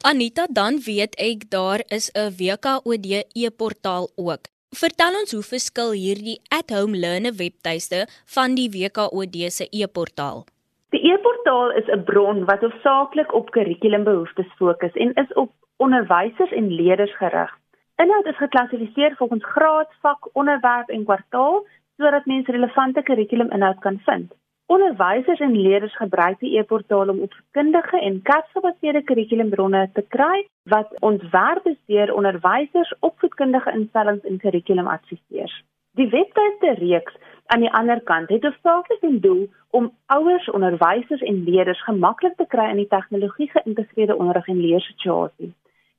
Anita, 0.01 0.47
dan 0.49 0.79
weet 0.85 1.13
ek 1.21 1.49
daar 1.53 1.81
is 1.97 2.09
'n 2.13 2.33
WKOD 2.39 3.07
e-portaal 3.43 4.09
ook. 4.15 4.43
Vertel 4.81 5.13
ons 5.21 5.31
hoe 5.35 5.43
verskil 5.43 5.91
hierdie 5.91 6.39
at-home 6.59 6.97
learner 6.97 7.33
webtuiste 7.43 8.07
van 8.35 8.55
die 8.55 8.69
WKOD 8.75 9.37
se 9.57 9.67
e-portaal? 9.69 10.45
Die 10.89 11.03
e-portaal 11.11 11.71
is 11.71 11.87
'n 11.87 12.03
bron 12.03 12.45
wat 12.45 12.61
hoofsaaklik 12.65 13.33
op 13.33 13.51
kurrikulumbehoeftes 13.51 14.51
fokus 14.57 14.93
en 14.93 15.13
is 15.13 15.33
op 15.33 15.51
onderwysers 15.77 16.51
en 16.51 16.71
leerders 16.71 17.17
gerig. 17.17 17.51
Inhoud 17.95 18.25
is 18.25 18.37
geklassifiseer 18.37 19.15
volgens 19.17 19.45
graad, 19.45 19.89
vak, 20.01 20.29
onderwerp 20.33 20.89
en 20.89 21.03
kwartaal 21.03 21.65
sodat 21.97 22.25
mense 22.25 22.51
relevante 22.51 23.01
kurrikuluminhoud 23.01 23.79
kan 23.79 24.01
vind. 24.05 24.33
Onderwysers 24.67 25.39
en 25.39 25.55
leerders 25.55 25.95
gebruik 25.95 26.39
die 26.39 26.57
e-portaal 26.59 27.09
om 27.09 27.21
opvoedkundige 27.23 27.99
en 28.03 28.21
kasgebaseerde 28.21 29.01
kurrikulumbronne 29.07 29.89
te 29.93 30.03
kry 30.15 30.41
wat 30.73 30.91
ontwerp 30.99 31.69
is 31.71 31.77
deur 31.85 32.11
onderwysers, 32.13 32.91
opvoedkundige 32.99 33.71
instellings 33.71 34.25
en 34.27 34.41
kurrikulumadviseurs. 34.43 35.53
Die 35.95 36.09
webtuiste 36.11 36.73
reeks 36.81 37.15
aan 37.45 37.63
die 37.63 37.71
ander 37.79 38.01
kant 38.09 38.29
het 38.29 38.43
hoofsaaklik 38.43 38.99
die 39.05 39.19
doel 39.19 39.45
om 39.71 39.87
ouers, 40.05 40.49
onderwysers 40.49 41.23
en 41.23 41.39
leerders 41.47 41.83
gemaklik 41.87 42.35
te 42.35 42.49
kry 42.51 42.67
in 42.73 42.83
die 42.83 42.91
tegnologie 42.91 43.47
geïntegreerde 43.53 44.19
onderrig 44.19 44.51
en 44.51 44.59
leersituasie. 44.65 45.53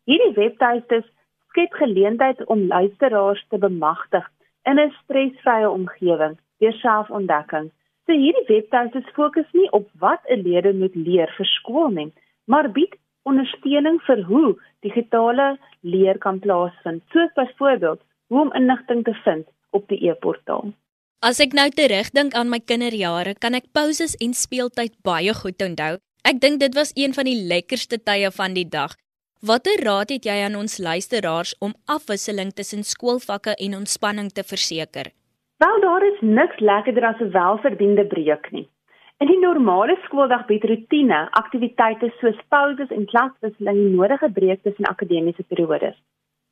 Hierdie 0.04 0.34
webtuiste 0.36 1.00
skep 1.48 1.80
geleentheid 1.80 2.44
om 2.52 2.68
luisteraars 2.68 3.46
te 3.48 3.64
bemagtig 3.64 4.28
in 4.68 4.76
'n 4.76 4.92
stresvrye 5.00 5.70
omgewing 5.70 6.36
deur 6.60 6.76
selfontdekking 6.84 7.72
So 8.08 8.16
hierdie 8.16 8.46
webtuiste 8.48 9.02
fokus 9.12 9.48
nie 9.52 9.66
op 9.76 9.88
wat 10.00 10.22
'n 10.32 10.40
leerder 10.40 10.74
moet 10.74 10.94
leer 10.96 11.28
vir 11.36 11.46
skool 11.46 11.90
nie, 11.92 12.12
maar 12.46 12.72
bied 12.72 12.94
ondersteuning 13.28 13.98
vir 14.06 14.22
hoe 14.24 14.56
digitale 14.80 15.58
leer 15.80 16.18
kan 16.18 16.38
plaasvind, 16.40 17.02
soos 17.12 17.32
byvoorbeeld 17.36 18.00
hoe 18.28 18.40
om 18.40 18.52
inligting 18.52 19.04
te 19.04 19.14
vind 19.24 19.44
op 19.70 19.84
die 19.88 20.08
e-portaal. 20.08 20.72
As 21.20 21.40
ek 21.40 21.52
nou 21.52 21.68
terugdink 21.68 22.32
aan 22.32 22.48
my 22.48 22.60
kinderjare, 22.60 23.34
kan 23.34 23.54
ek 23.54 23.72
pauses 23.72 24.16
en 24.24 24.32
speeltyd 24.32 24.96
baie 25.02 25.34
goed 25.34 25.62
onthou. 25.62 25.98
Ek 26.24 26.40
dink 26.40 26.60
dit 26.60 26.74
was 26.74 26.92
een 26.94 27.12
van 27.12 27.24
die 27.24 27.44
lekkerste 27.52 27.98
tye 28.02 28.30
van 28.30 28.54
die 28.54 28.68
dag. 28.68 28.96
Watter 29.40 29.84
raad 29.84 30.08
het 30.08 30.24
jy 30.24 30.40
aan 30.46 30.56
ons 30.56 30.78
luisteraars 30.78 31.54
om 31.58 31.74
afwisseling 31.84 32.52
tussen 32.54 32.84
skoolvakke 32.84 33.54
en 33.54 33.74
ontspanning 33.74 34.32
te 34.32 34.42
verseker? 34.42 35.12
Wel 35.58 35.80
daar 35.80 36.02
is 36.06 36.20
niks 36.20 36.58
lekkerder 36.58 37.04
as 37.04 37.20
'n 37.20 37.30
welverdiende 37.30 38.04
breek 38.06 38.50
nie. 38.50 38.68
In 39.16 39.26
die 39.26 39.38
normale 39.38 39.96
skooldag 40.02 40.44
bied 40.46 40.64
rotine, 40.64 41.18
aktiwiteite 41.30 42.12
soos 42.18 42.38
pauses 42.48 42.90
en 42.90 43.06
klaswisseling 43.12 43.78
die 43.78 43.96
nodige 43.96 44.30
breek 44.30 44.62
tussen 44.62 44.84
akademiese 44.84 45.42
periodes. 45.48 45.96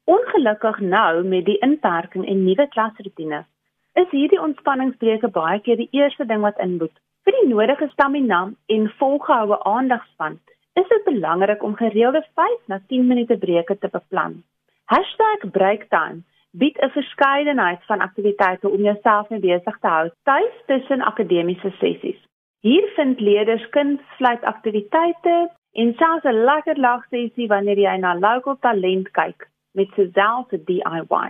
Ongelukkig 0.05 0.81
nou 0.81 1.23
met 1.23 1.45
die 1.45 1.59
inperking 1.59 2.27
en 2.27 2.45
nuwe 2.45 2.69
klasroetine, 2.69 3.45
is 3.95 4.11
hierdie 4.11 4.43
ontspanningsbreuke 4.43 5.29
baie 5.29 5.61
keer 5.61 5.77
die 5.77 5.89
eerste 5.91 6.27
ding 6.27 6.41
wat 6.41 6.59
inboet. 6.59 6.99
Vir 7.25 7.33
die 7.41 7.49
nodige 7.55 7.89
stamina 7.93 8.53
en 8.67 8.93
volgehoue 8.99 9.63
aandagspan 9.63 10.41
is 10.73 10.89
dit 10.89 11.05
belangrik 11.05 11.63
om 11.63 11.77
gereelde 11.77 12.27
5 12.35 12.59
na 12.67 12.81
10 12.89 13.07
minute 13.07 13.39
breuke 13.39 13.79
te 13.79 13.89
beplan. 13.89 14.43
#breaktime 15.53 16.23
bied 16.61 16.79
'n 16.81 16.91
verskeidenheid 16.91 17.85
van 17.85 18.01
aktiwiteite 18.01 18.69
om 18.69 18.83
jouself 18.83 19.29
mee 19.29 19.41
besig 19.41 19.79
te 19.81 19.87
hou 19.87 20.11
tuis 20.23 20.57
tussen 20.67 21.01
akademiese 21.01 21.71
sessies. 21.79 22.21
Hier 22.61 22.87
vind 22.97 23.21
leerders 23.21 23.69
kunstvlei 23.69 24.39
aktiwiteite 24.41 25.51
en 25.73 25.95
selfs 25.95 26.25
'n 26.25 26.45
lekker 26.51 26.79
lagsessie 26.79 27.49
wanneer 27.49 27.79
jy 27.79 27.97
na 27.97 28.15
local 28.15 28.57
talent 28.61 29.11
kyk 29.11 29.49
met 29.73 29.89
selfse 29.95 30.65
DIY. 30.65 31.29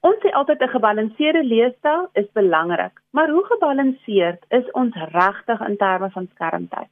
Ons 0.00 0.18
sê 0.22 0.30
altyd 0.32 0.62
'n 0.62 0.74
gebalanseerde 0.76 1.44
leefstyl 1.44 2.08
is 2.12 2.32
belangrik, 2.32 2.94
maar 3.10 3.28
hoe 3.30 3.44
gebalanseerd 3.44 4.44
is 4.48 4.70
ons 4.70 4.94
regtig 4.94 5.60
in 5.68 5.76
terme 5.76 6.10
van 6.10 6.28
skermtyd? 6.34 6.90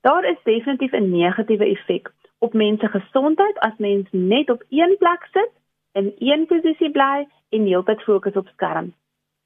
Daar 0.00 0.24
is 0.24 0.42
definitief 0.44 0.92
'n 0.92 1.10
negatiewe 1.10 1.64
effek 1.64 2.12
op 2.38 2.52
mense 2.52 2.88
gesondheid 2.88 3.58
as 3.58 3.76
mens 3.76 4.08
net 4.10 4.50
op 4.50 4.62
een 4.68 4.96
plek 4.98 5.28
sit 5.32 5.52
in 5.92 6.12
een 6.18 6.46
posisie 6.46 6.90
bly 6.90 7.26
en 7.50 7.66
heeltyd 7.66 8.02
fokus 8.02 8.36
op 8.36 8.48
skerm. 8.52 8.92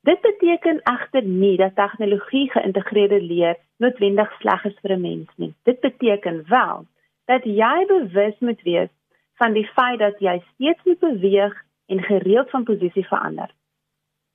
Dit 0.07 0.21
beteken 0.21 0.81
egter 0.83 1.23
nie 1.23 1.57
dat 1.57 1.75
tegnologie 1.75 2.51
geïntegreerde 2.51 3.21
leer 3.23 3.57
noodwendig 3.83 4.33
sleg 4.41 4.65
is 4.65 4.79
vir 4.83 4.93
'n 4.97 5.01
mens 5.01 5.31
nie. 5.37 5.55
Dit 5.65 5.81
beteken 5.81 6.45
wel 6.49 6.87
dat 7.27 7.45
jy 7.45 7.87
bewus 7.87 8.39
moet 8.39 8.63
wees 8.63 8.93
van 9.35 9.53
die 9.53 9.67
feit 9.67 9.99
dat 9.99 10.19
jy 10.19 10.43
steeds 10.53 10.83
moet 10.85 10.99
beweeg 10.99 11.55
en 11.87 12.03
gereeld 12.03 12.51
van 12.51 12.65
posisie 12.65 13.07
verander. 13.07 13.51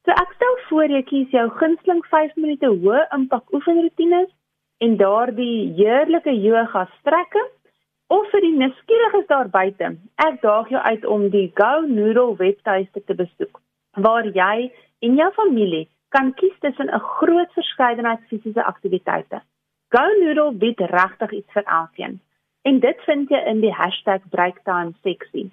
So 0.04 0.12
ek 0.12 0.32
stel 0.36 0.58
voor 0.68 0.90
jy 0.90 1.02
kies 1.04 1.30
jou 1.30 1.50
gunsteling 1.50 2.06
5 2.06 2.36
minute 2.36 2.68
hoë 2.68 3.08
impak 3.18 3.54
oefenroetines 3.54 4.30
en 4.78 4.98
daardie 4.98 5.74
heerlike 5.78 6.34
yoga 6.42 6.88
strekke 7.00 7.44
Of 8.12 8.26
vir 8.32 8.44
die 8.44 8.56
nuuskieriges 8.60 9.28
daar 9.30 9.48
buite, 9.48 9.94
ek 10.20 10.42
daag 10.44 10.72
jou 10.74 10.80
uit 10.84 11.06
om 11.08 11.30
die 11.32 11.46
Go 11.56 11.86
Noodle 11.88 12.36
webtuiste 12.42 13.00
te 13.08 13.16
besoek 13.16 13.62
waar 14.04 14.28
jy 14.36 14.68
en 15.08 15.16
jou 15.20 15.28
familie 15.38 15.86
kan 16.16 16.34
kies 16.42 16.58
tussen 16.66 16.92
'n 16.92 17.00
groot 17.20 17.52
verskeidenheid 17.60 18.28
fisiese 18.28 18.64
aktiwiteite. 18.64 19.42
Go 19.96 20.04
Noodle 20.20 20.52
bied 20.52 20.80
regtig 20.80 21.32
iets 21.40 21.52
vir 21.54 21.64
elkeen. 21.64 22.20
En 22.64 22.80
dit 22.80 23.00
vind 23.08 23.30
jy 23.30 23.42
in 23.48 23.62
die 23.62 23.76
#breaktime 24.30 24.94
seksie. 25.04 25.50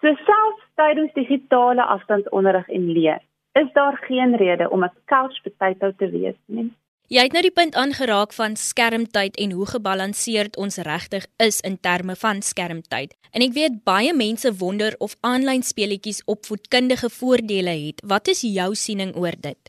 So 0.00 0.14
selfs 0.14 0.64
tydens 0.76 1.12
digitale 1.12 1.82
afstandsonderrig 1.82 2.68
en 2.68 2.92
leer, 2.92 3.20
is 3.54 3.72
daar 3.72 3.96
geen 3.96 4.36
rede 4.36 4.70
om 4.70 4.84
'n 4.84 4.92
couch 5.04 5.42
potato 5.42 5.92
te 5.92 6.10
wees 6.10 6.40
nie. 6.46 6.70
Jy 7.12 7.20
het 7.26 7.34
nou 7.36 7.42
die 7.44 7.52
punt 7.52 7.74
aangeraak 7.76 8.30
van 8.32 8.54
skermtyd 8.56 9.34
en 9.36 9.50
hoe 9.52 9.66
gebalanseerd 9.68 10.54
ons 10.56 10.78
regtig 10.86 11.26
is 11.36 11.58
in 11.60 11.76
terme 11.76 12.16
van 12.16 12.40
skermtyd. 12.40 13.12
En 13.36 13.44
ek 13.44 13.52
weet 13.52 13.76
baie 13.84 14.14
mense 14.16 14.48
wonder 14.56 14.96
of 15.04 15.12
aanlyn 15.20 15.60
speletjies 15.60 16.22
opvoedkundige 16.24 17.10
voordele 17.12 17.76
het. 17.76 18.00
Wat 18.08 18.32
is 18.32 18.40
jou 18.48 18.70
siening 18.72 19.12
oor 19.20 19.36
dit? 19.36 19.60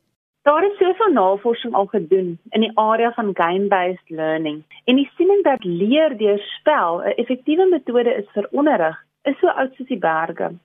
Daar 0.47 0.63
is 0.63 0.79
soveel 0.79 1.11
navorsing 1.11 1.75
al 1.75 1.91
gedoen 1.91 2.37
in 2.55 2.63
die 2.63 2.71
area 2.79 3.11
van 3.19 3.35
game-based 3.35 4.15
learning. 4.15 4.63
En 4.87 4.95
die 4.95 5.09
siening 5.17 5.43
dat 5.43 5.67
leer 5.67 6.15
deur 6.17 6.39
spel 6.55 7.03
'n 7.03 7.19
effektiewe 7.19 7.67
metode 7.67 8.15
is 8.15 8.31
vir 8.31 8.47
onderrig, 8.51 8.95
is 9.23 9.35
so 9.39 9.47
oud 9.47 9.75
soos 9.75 9.87
die 9.87 9.99
berge. 9.99 10.55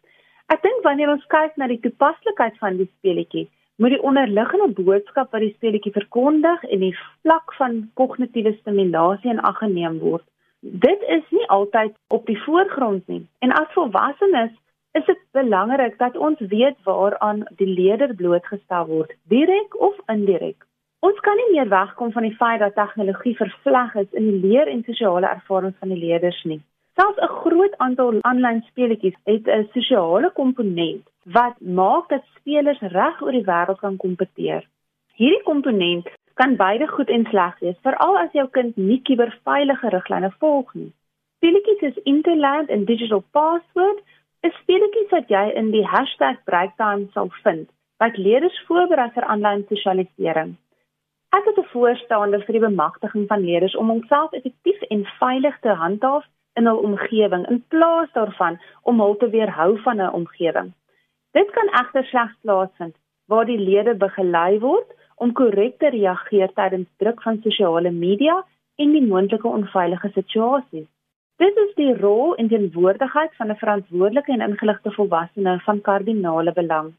Ek 0.46 0.62
dink 0.62 0.84
wanneer 0.84 1.10
ons 1.10 1.26
kyk 1.26 1.56
na 1.56 1.66
die 1.66 1.80
toepaslikheid 1.80 2.58
van 2.58 2.76
die 2.76 2.90
speletjie, 2.98 3.48
moet 3.80 3.94
die 3.94 4.02
onderliggende 4.04 4.82
boodskap 4.82 5.30
wat 5.32 5.40
die 5.40 5.54
speletjie 5.54 5.92
verkondig 5.92 6.64
en 6.68 6.82
die 6.84 6.96
vlak 7.22 7.54
van 7.56 7.78
kognitiewe 7.96 8.52
stimulasie 8.58 9.32
in 9.32 9.40
ag 9.50 9.56
geneem 9.62 9.96
word. 10.02 10.25
Dit 10.60 11.04
is 11.08 11.25
nie 11.32 11.46
altyd 11.49 11.94
op 12.12 12.26
die 12.28 12.37
voorgrond 12.42 13.06
nie. 13.08 13.22
En 13.40 13.54
as 13.56 13.72
volwassenes 13.72 14.52
is 14.92 15.06
dit 15.06 15.22
belangrik 15.32 15.96
dat 15.99 16.16
ons 16.16 16.42
weet 16.52 16.76
waaraan 16.84 17.46
die 17.56 17.68
leerder 17.68 18.12
blootgestel 18.14 18.87
word, 18.87 19.16
direk 19.32 19.80
of 19.80 19.96
indirek. 20.12 20.66
Ons 21.00 21.20
kan 21.25 21.40
nie 21.40 21.50
meer 21.54 21.72
wegkom 21.72 22.12
van 22.12 22.28
die 22.28 22.37
feit 22.37 22.60
dat 22.60 22.76
tegnologie 22.76 23.37
vervleg 23.37 23.94
is 24.02 24.12
in 24.12 24.26
die 24.28 24.40
leer 24.44 24.68
en 24.68 24.84
sosiale 24.84 25.32
ervarings 25.32 25.78
van 25.80 25.94
die 25.94 26.02
leerders 26.04 26.42
nie. 26.44 26.60
Selfs 27.00 27.21
'n 27.25 27.35
groot 27.42 27.75
aantal 27.85 28.19
aanlyn 28.30 28.59
speletjies 28.71 29.14
het 29.28 29.47
'n 29.49 29.69
sosiale 29.75 30.30
komponent 30.40 31.04
wat 31.37 31.61
maak 31.61 32.09
dat 32.09 32.25
spelers 32.37 32.80
reg 32.97 33.23
oor 33.23 33.37
die 33.37 33.49
wêreld 33.50 33.78
kan 33.85 33.97
kompeteer. 33.97 34.62
Hierdie 35.21 35.42
komponent 35.42 36.09
kan 36.35 36.57
beide 36.57 36.87
goed 36.88 37.09
en 37.09 37.25
sleg 37.30 37.54
wees, 37.59 37.78
veral 37.87 38.19
as 38.19 38.33
jou 38.33 38.47
kind 38.57 38.76
nie 38.76 39.00
kuberveilige 39.09 39.88
riglyne 39.88 40.30
volg 40.40 40.75
nie. 40.75 40.92
Speletjies 41.37 41.78
soos 41.80 42.02
Interland 42.12 42.69
en 42.69 42.85
Digital 42.85 43.25
Password 43.30 44.00
is 44.49 44.59
speletjies 44.62 45.11
wat 45.11 45.28
jy 45.28 45.45
in 45.61 45.71
die 45.71 45.87
#breaktime 46.45 47.07
sal 47.12 47.30
vind 47.45 47.69
wat 47.99 48.16
leerders 48.16 48.64
voorberei 48.66 49.11
vir 49.14 49.25
aanlyn 49.25 49.64
sosialisering. 49.69 50.52
Ek 51.33 51.47
is 51.47 51.57
'n 51.57 51.73
voorstander 51.73 52.45
vir 52.45 52.52
die 52.52 52.69
bemagtiging 52.69 53.26
van 53.26 53.40
leerders 53.40 53.76
om 53.76 53.88
homself 53.88 54.33
effektief 54.33 54.83
en 54.90 55.07
veilig 55.19 55.59
te 55.61 55.69
handhaaf 55.85 56.25
in 56.59 56.66
hul 56.66 56.83
omgewing 56.88 57.47
in 57.50 57.64
plaas 57.69 58.12
daarvan 58.12 58.59
om 58.83 59.00
hul 59.00 59.16
te 59.16 59.28
weerhou 59.30 59.71
van 59.87 60.00
'n 60.00 60.14
omgewing. 60.21 60.73
Dit 61.33 61.50
kan 61.50 61.69
egter 61.83 62.04
slegs 62.04 62.37
plaasvind 62.42 62.97
waar 63.26 63.47
die 63.47 63.59
lede 63.59 63.95
begelei 63.95 64.59
word 64.59 64.88
om 65.16 65.33
korrek 65.33 65.78
te 65.78 65.88
reageer 65.88 66.52
tydens 66.54 66.88
druk 66.97 67.23
van 67.23 67.40
sosiale 67.42 67.90
media 67.90 68.45
en 68.76 68.92
die 68.97 69.07
moontlike 69.07 69.49
onveilige 69.49 70.11
situasies. 70.14 70.88
Dit 71.37 71.57
is 71.57 71.75
die 71.75 71.92
rol 72.00 72.35
en 72.35 72.49
teenwoordigheid 72.49 73.37
van 73.37 73.50
'n 73.50 73.61
verantwoordelike 73.62 74.33
en 74.33 74.47
ingeligte 74.49 74.91
volwassene 74.97 75.60
van 75.67 75.80
kardinale 75.80 76.52
belang. 76.52 76.93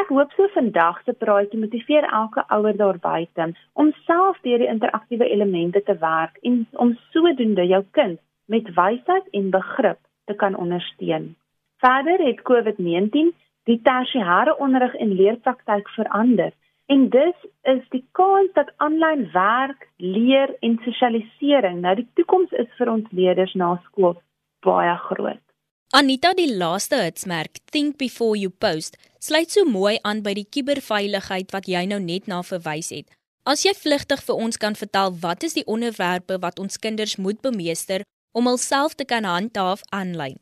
Ek 0.00 0.08
hoop 0.08 0.32
so 0.36 0.48
vandag 0.52 0.98
se 1.04 1.12
praatjie 1.12 1.60
motiveer 1.60 2.04
elke 2.04 2.42
ouer 2.56 2.76
daar 2.76 2.98
buite 2.98 3.44
om 3.72 3.92
self 4.08 4.40
deur 4.42 4.58
die 4.58 4.72
interaktiewe 4.74 5.28
elemente 5.28 5.82
te 5.82 5.96
werk 5.98 6.36
en 6.42 6.66
om 6.72 6.98
sodoende 7.12 7.64
jou 7.66 7.84
kind 7.90 8.20
met 8.46 8.68
wysheid 8.74 9.26
en 9.30 9.50
begrip 9.50 9.98
te 10.24 10.34
kan 10.34 10.56
ondersteun. 10.56 11.34
Verder 11.82 12.22
het 12.26 12.42
COVID-19 12.42 13.32
die 13.70 13.80
tersiêre 13.82 14.56
onderrig 14.58 14.94
en 14.94 15.14
leerpraktyk 15.18 15.88
verander 15.88 16.52
en 16.86 17.08
dus 17.10 17.38
is 17.62 17.82
die 17.90 18.04
kans 18.12 18.52
dat 18.54 18.70
aanlyn 18.76 19.26
werk, 19.32 19.88
leer 19.96 20.54
en 20.60 20.78
sosialisering 20.84 21.80
nou 21.82 21.94
die 21.98 22.08
toekoms 22.14 22.54
is 22.62 22.70
vir 22.78 22.92
ons 22.92 23.10
leerders 23.10 23.54
na 23.54 23.74
skool 23.88 24.14
baie 24.66 24.94
groot. 25.08 25.42
Anita 25.94 26.32
die 26.34 26.50
laaste 26.50 26.98
hitsmerk 27.02 27.60
Think 27.70 27.98
before 27.98 28.38
you 28.38 28.50
post 28.50 28.98
sluit 29.22 29.50
so 29.50 29.66
mooi 29.66 29.96
aan 30.02 30.22
by 30.22 30.34
die 30.38 30.46
kuberveiligheid 30.46 31.54
wat 31.54 31.68
jy 31.70 31.84
nou 31.90 32.00
net 32.02 32.26
na 32.30 32.42
verwys 32.46 32.92
het. 32.94 33.06
As 33.46 33.62
jy 33.62 33.74
vlugtig 33.78 34.22
vir 34.26 34.42
ons 34.46 34.58
kan 34.58 34.74
vertel 34.74 35.14
wat 35.22 35.46
is 35.46 35.54
die 35.54 35.66
onderwerpe 35.66 36.38
wat 36.42 36.58
ons 36.62 36.78
kinders 36.82 37.16
moet 37.22 37.38
bemeester 37.42 38.02
om 38.38 38.48
hulself 38.50 38.94
te 38.94 39.04
kan 39.12 39.24
handhaaf 39.24 39.82
aanlyn? 39.98 40.36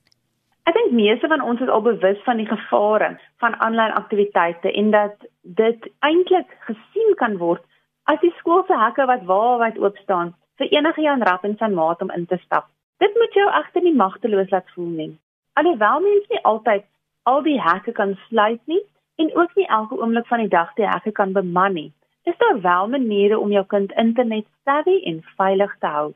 Ek 0.67 0.75
dink 0.75 0.95
meeste 0.99 1.29
van 1.31 1.43
ons 1.51 1.61
is 1.63 1.71
al 1.71 1.83
bewus 1.85 2.21
van 2.27 2.41
die 2.41 2.49
gevare 2.49 3.11
van 3.43 3.55
aanlyn 3.67 3.95
aktiwiteite 4.01 4.73
en 4.81 4.91
dat 4.95 5.27
dit 5.61 5.91
eintlik 6.09 6.57
gesien 6.69 7.13
kan 7.21 7.37
word 7.43 7.63
as 8.11 8.19
die 8.25 8.33
skool 8.39 8.65
se 8.67 8.79
hekke 8.81 9.07
wat 9.11 9.27
waarwyd 9.29 9.79
oop 9.85 10.01
staan 10.03 10.33
vir 10.59 10.73
enige 10.75 11.05
Jan 11.05 11.23
Rapp 11.29 11.47
en 11.47 11.55
sy 11.61 11.69
maat 11.77 12.03
om 12.03 12.11
in 12.17 12.27
te 12.27 12.39
stap. 12.43 12.67
Dit 13.05 13.15
moet 13.21 13.39
jou 13.39 13.47
egter 13.61 13.87
nie 13.87 13.95
magteloos 14.01 14.51
laat 14.51 14.75
voel 14.75 14.91
nie. 14.99 15.13
Alhoewel 15.61 16.03
mens 16.09 16.27
nie 16.33 16.43
altyd 16.51 16.89
al 17.31 17.43
die 17.47 17.61
hekke 17.61 17.95
kan 18.01 18.19
sluit 18.27 18.63
nie 18.71 18.83
en 19.23 19.31
ook 19.39 19.55
nie 19.55 19.69
elke 19.79 20.01
oomblik 20.01 20.27
van 20.33 20.43
die 20.43 20.51
dag 20.51 20.75
die 20.81 20.89
hekke 20.89 21.15
kan 21.15 21.33
beman 21.37 21.79
nie, 21.79 21.91
is 22.27 22.39
daar 22.43 22.61
wel 22.61 22.89
maniere 22.97 23.39
om 23.39 23.53
jou 23.55 23.65
kind 23.71 23.93
internet 24.01 24.47
savvy 24.65 24.99
en 25.11 25.23
veilig 25.39 25.77
te 25.81 25.93
hou. 25.97 26.13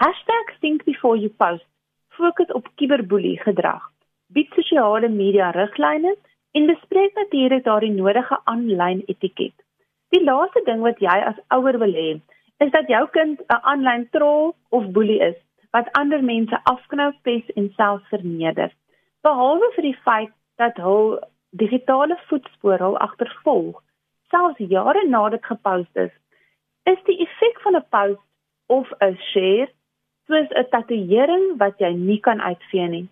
#thinkbeforeyoupost 0.00 1.66
fokus 2.08 2.52
op 2.52 2.68
kiberboelie 2.74 3.38
gedrag, 3.40 3.82
bied 4.32 4.52
sosiale 4.56 5.08
media 5.08 5.50
riglyne 5.50 6.14
en 6.52 6.66
bespreek 6.66 7.14
natuurlik 7.14 7.64
daardie 7.64 7.92
nodige 7.92 8.38
aanlyn 8.44 9.02
etiket. 9.06 9.54
Die 10.08 10.22
laaste 10.24 10.62
ding 10.64 10.80
wat 10.80 11.00
jy 11.04 11.16
as 11.30 11.38
ouer 11.56 11.78
wil 11.82 11.92
hê, 11.92 12.10
is 12.64 12.70
dat 12.76 12.88
jou 12.88 13.06
kind 13.16 13.40
'n 13.40 13.60
aanlyn 13.72 14.08
troll 14.10 14.52
of 14.68 14.90
boelie 14.96 15.20
is 15.30 15.36
wat 15.72 15.92
ander 15.92 16.22
mense 16.22 16.60
afknou, 16.64 17.12
pes 17.22 17.50
en 17.56 17.72
selfs 17.76 18.08
verneder. 18.08 18.70
Behalwe 19.22 19.68
vir 19.74 19.82
die 19.82 19.98
feit 20.04 20.32
dat 20.56 20.76
hul 20.76 21.18
digitale 21.50 22.16
voetspoor 22.28 22.78
hul 22.78 22.96
agtervolg, 22.98 23.82
selfs 24.30 24.58
jare 24.58 25.04
nadat 25.08 25.44
gepost 25.44 25.96
is, 25.96 26.10
is 26.84 26.98
die 27.04 27.18
effek 27.26 27.60
van 27.60 27.76
'n 27.76 27.86
post 27.90 28.26
of 28.66 28.92
'n 29.00 29.16
share 29.32 29.68
soos 30.30 30.50
'n 30.54 30.68
tatoeëring 30.70 31.58
wat 31.58 31.78
jy 31.82 31.92
nie 31.92 32.20
kan 32.20 32.40
uitvee 32.40 32.88
nie. 32.88 33.06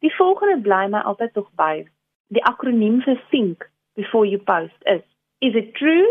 Die 0.00 0.14
volgende 0.16 0.60
bly 0.62 0.88
my 0.90 1.00
altyd 1.04 1.32
tog 1.32 1.48
by. 1.56 1.84
Die 2.32 2.44
akroniem 2.44 3.02
vir 3.04 3.20
think 3.30 3.68
before 3.94 4.26
you 4.26 4.38
post 4.38 4.78
is 4.84 5.04
is 5.40 5.54
it 5.54 5.74
true, 5.74 6.06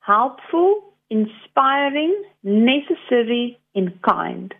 helpful, 0.00 0.96
inspiring, 1.08 2.14
necessary 2.42 3.58
and 3.74 3.92
kind. 4.00 4.54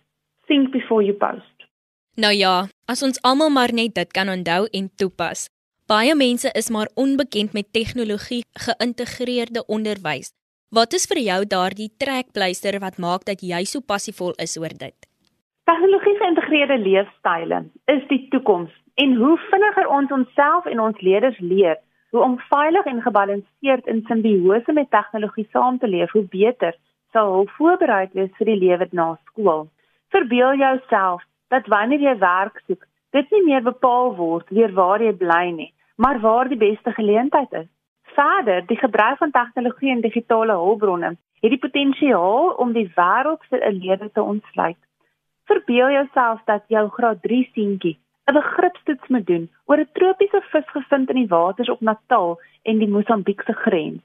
Think 0.47 0.71
before 0.71 1.03
you 1.03 1.13
post. 1.13 1.67
Nou 2.15 2.33
ja, 2.33 2.67
as 2.85 3.01
ons 3.03 3.21
almal 3.21 3.49
maar 3.49 3.73
net 3.73 3.95
dit 3.95 4.11
kan 4.11 4.29
onthou 4.29 4.67
en 4.71 4.91
toepas. 4.95 5.49
Baie 5.89 6.15
mense 6.15 6.49
is 6.53 6.69
maar 6.69 6.89
onbekend 6.93 7.53
met 7.53 7.73
tegnologie 7.73 8.43
geïntegreerde 8.53 9.65
onderwys. 9.65 10.31
Wat 10.69 10.93
is 10.93 11.05
vir 11.05 11.19
jou 11.21 11.45
daardie 11.45 11.89
trekpleister 11.97 12.79
wat 12.79 12.97
maak 12.97 13.25
dat 13.25 13.41
jy 13.41 13.63
so 13.65 13.81
passievol 13.81 14.33
is 14.41 14.57
oor 14.57 14.73
dit? 14.77 14.95
Tegnologie 15.63 16.17
geïntegreerde 16.17 16.77
leefstyle 16.77 17.63
is 17.85 18.07
die 18.07 18.27
toekoms 18.29 18.71
en 18.99 19.15
hoe 19.15 19.37
vinniger 19.49 19.87
ons 19.87 20.11
onsself 20.11 20.65
en 20.65 20.79
ons 20.79 20.99
leerders 21.01 21.39
leer 21.39 21.77
hoe 22.11 22.21
om 22.21 22.35
veilig 22.49 22.85
en 22.85 23.01
gebalanseerd 23.01 23.87
in 23.93 24.01
simbiose 24.09 24.73
met 24.73 24.89
tegnologie 24.91 25.47
saam 25.51 25.77
te 25.79 25.87
leef, 25.87 26.11
hoe 26.11 26.25
beter 26.35 26.75
sal 27.15 27.31
hulle 27.31 27.55
voorberei 27.55 28.09
wees 28.11 28.35
vir 28.41 28.51
die 28.51 28.59
lewe 28.65 28.89
na 28.91 29.07
skool. 29.29 29.65
Verbeel 30.11 30.59
jouself 30.65 31.23
dat 31.47 31.71
wanneer 31.71 32.05
jy 32.09 32.17
werk 32.27 32.61
soek, 32.67 32.83
dit 33.15 33.31
nie 33.31 33.43
meer 33.47 33.63
bepaal 33.63 34.15
word 34.19 34.51
deur 34.51 34.75
waar 34.75 35.01
jy 35.01 35.15
bly 35.25 35.43
nie, 35.55 35.71
maar 35.95 36.19
waar 36.19 36.51
die 36.51 36.59
beste 36.67 36.91
geleentheid 36.99 37.59
is. 37.63 37.69
Verder, 38.19 38.65
die 38.67 38.83
gebruik 38.83 39.17
van 39.17 39.31
tegnologie 39.31 39.95
en 39.95 40.03
digitale 40.03 40.59
hulpbronne 40.59 41.15
het 41.43 41.51
die 41.55 41.65
potensiaal 41.67 42.57
om 42.59 42.75
die 42.75 42.89
wêreld 42.99 43.47
vir 43.49 43.63
'n 43.63 43.79
leerder 43.79 44.11
te 44.11 44.21
ontsluit. 44.21 44.81
Verbeel 45.45 45.91
jouself 45.91 46.41
dat 46.45 46.63
jou 46.67 46.89
graad 46.89 47.21
3 47.21 47.49
seentjie 47.53 47.97
'n 48.27 48.33
begripstoets 48.33 49.07
moet 49.07 49.27
doen 49.27 49.49
oor 49.65 49.77
'n 49.77 49.89
tropiese 49.93 50.41
vis 50.51 50.69
gevind 50.75 51.09
in 51.09 51.15
die 51.15 51.27
waters 51.27 51.69
op 51.69 51.81
Natal 51.81 52.39
en 52.63 52.77
die 52.77 52.87
Mosambiekse 52.87 53.53
grens. 53.53 54.01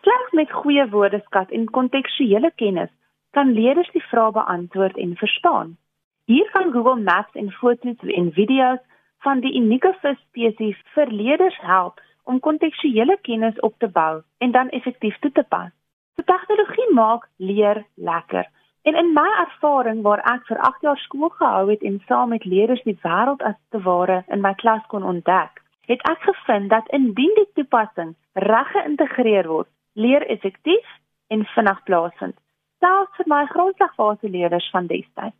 Slegs 0.00 0.30
met 0.32 0.52
goeie 0.52 0.88
woordeskat 0.88 1.50
en 1.50 1.70
kontekstuele 1.70 2.50
kennis 2.54 2.90
kan 3.30 3.52
leerders 3.52 3.90
die 3.90 4.06
vrae 4.10 4.30
beantwoord 4.30 4.96
en 4.96 5.16
verstaan. 5.16 5.76
Hier 6.24 6.50
kan 6.50 6.72
Google 6.72 7.02
Maps 7.02 7.34
en 7.34 7.50
foto's 7.52 7.98
en 8.20 8.32
video's 8.32 8.82
van 9.18 9.40
die 9.40 9.54
unieke 9.54 9.92
visspesies 10.00 10.78
vir 10.94 11.06
leerders 11.06 11.58
help 11.60 12.00
om 12.24 12.40
kontekstuele 12.40 13.18
kennis 13.22 13.60
op 13.60 13.74
te 13.78 13.88
bou 13.88 14.22
en 14.38 14.50
dan 14.50 14.68
effektief 14.68 15.18
toe 15.18 15.32
te 15.32 15.42
pas. 15.42 15.70
So 16.16 16.22
tegnologie 16.22 16.92
maak 16.94 17.28
leer 17.36 17.84
lekker. 17.94 18.46
En 18.82 18.96
in 18.96 19.12
my 19.12 19.28
ervaring 19.46 20.00
waar 20.02 20.22
ek 20.34 20.46
vir 20.48 20.60
8 20.68 20.86
jaar 20.86 21.00
skool 21.04 21.28
gehou 21.36 21.64
het 21.70 21.82
en 21.82 21.98
saam 22.08 22.32
met 22.32 22.44
leerders 22.44 22.82
die 22.86 22.96
wêreld 23.02 23.42
as 23.44 23.58
te 23.70 23.80
ware 23.84 24.22
in 24.32 24.40
my 24.40 24.54
klas 24.62 24.86
kon 24.88 25.04
ontdek, 25.04 25.60
het 25.90 26.00
ek 26.08 26.24
gevind 26.28 26.70
dat 26.70 26.88
indien 26.96 27.34
die 27.36 27.48
toepassing 27.58 28.14
reg 28.32 28.72
geïntegreer 28.72 29.48
word, 29.48 29.68
leer 29.92 30.24
effektief 30.32 30.96
en 31.28 31.44
vinnig 31.54 31.84
plaasvind, 31.84 32.36
selfs 32.80 33.20
vir 33.20 33.30
my 33.34 33.44
grondslagfase 33.52 34.32
leerders 34.32 34.70
van 34.72 34.88
destyds. 34.88 35.36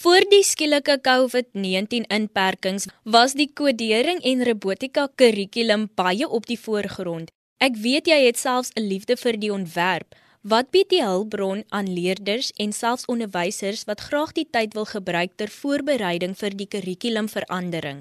Voor 0.00 0.24
die 0.32 0.44
skielike 0.44 0.96
COVID-19 1.04 2.06
inperkings 2.08 2.88
was 3.04 3.34
die 3.36 3.50
kodering 3.52 4.22
en 4.24 4.44
robotika 4.48 5.08
kurrikulum 5.14 5.90
baie 5.96 6.28
op 6.28 6.48
die 6.48 6.60
voorgrond. 6.60 7.28
Ek 7.60 7.76
weet 7.76 8.08
jy 8.08 8.16
het 8.24 8.40
selfs 8.40 8.72
'n 8.76 8.88
liefde 8.88 9.16
vir 9.16 9.36
die 9.36 9.52
ontwerp. 9.52 10.16
Wat 10.40 10.70
bied 10.72 10.88
die 10.88 11.02
hulpbron 11.04 11.66
aan 11.68 11.84
leerders 11.84 12.46
en 12.56 12.70
selfs 12.72 13.04
onderwysers 13.12 13.82
wat 13.84 14.00
graag 14.00 14.30
die 14.32 14.46
tyd 14.48 14.72
wil 14.72 14.86
gebruik 14.88 15.34
ter 15.36 15.52
voorbereiding 15.52 16.32
vir 16.32 16.56
die 16.56 16.66
kurrikulumverandering? 16.74 17.98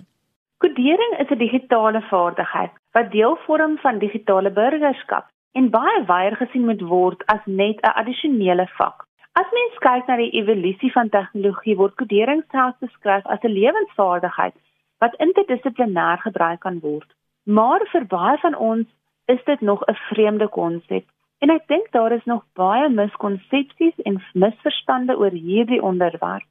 Kodering 0.63 1.17
is 1.19 1.27
'n 1.35 1.37
digitale 1.37 2.01
vaardigheid 2.11 2.71
wat 2.95 3.11
deel 3.11 3.35
vorm 3.43 3.77
van 3.83 3.99
digitale 3.99 4.51
burgerskap 4.51 5.27
en 5.51 5.69
baie 5.69 6.05
weier 6.05 6.35
gesien 6.35 6.65
moet 6.65 6.81
word 6.81 7.19
as 7.27 7.43
net 7.45 7.83
'n 7.83 7.91
addisionele 7.99 8.67
vak. 8.77 9.03
As 9.35 9.51
mens 9.51 9.75
kyk 9.79 10.07
na 10.07 10.15
die 10.15 10.31
evolusie 10.31 10.91
van 10.91 11.09
tegnologie, 11.09 11.75
word 11.75 11.95
kodering 11.95 12.43
selfs 12.51 12.79
beskryf 12.79 13.25
as 13.25 13.43
'n 13.43 13.51
lewensvaardigheid 13.51 14.55
wat 14.99 15.19
interdissiplinêr 15.19 16.17
gebruik 16.17 16.59
kan 16.59 16.79
word. 16.79 17.09
Maar 17.43 17.81
vir 17.91 18.05
baie 18.05 18.37
van 18.37 18.55
ons 18.55 18.87
is 19.27 19.43
dit 19.43 19.61
nog 19.61 19.83
'n 19.87 19.95
vreemde 20.09 20.47
konsep. 20.47 21.03
En 21.39 21.49
ek 21.49 21.67
dink 21.71 21.91
daar 21.91 22.11
is 22.11 22.25
nog 22.25 22.43
baie 22.59 22.89
miskonsepsies 22.89 23.99
en 24.09 24.23
misverstande 24.33 25.15
oor 25.17 25.31
hierdie 25.31 25.81
onderwerp. 25.81 26.47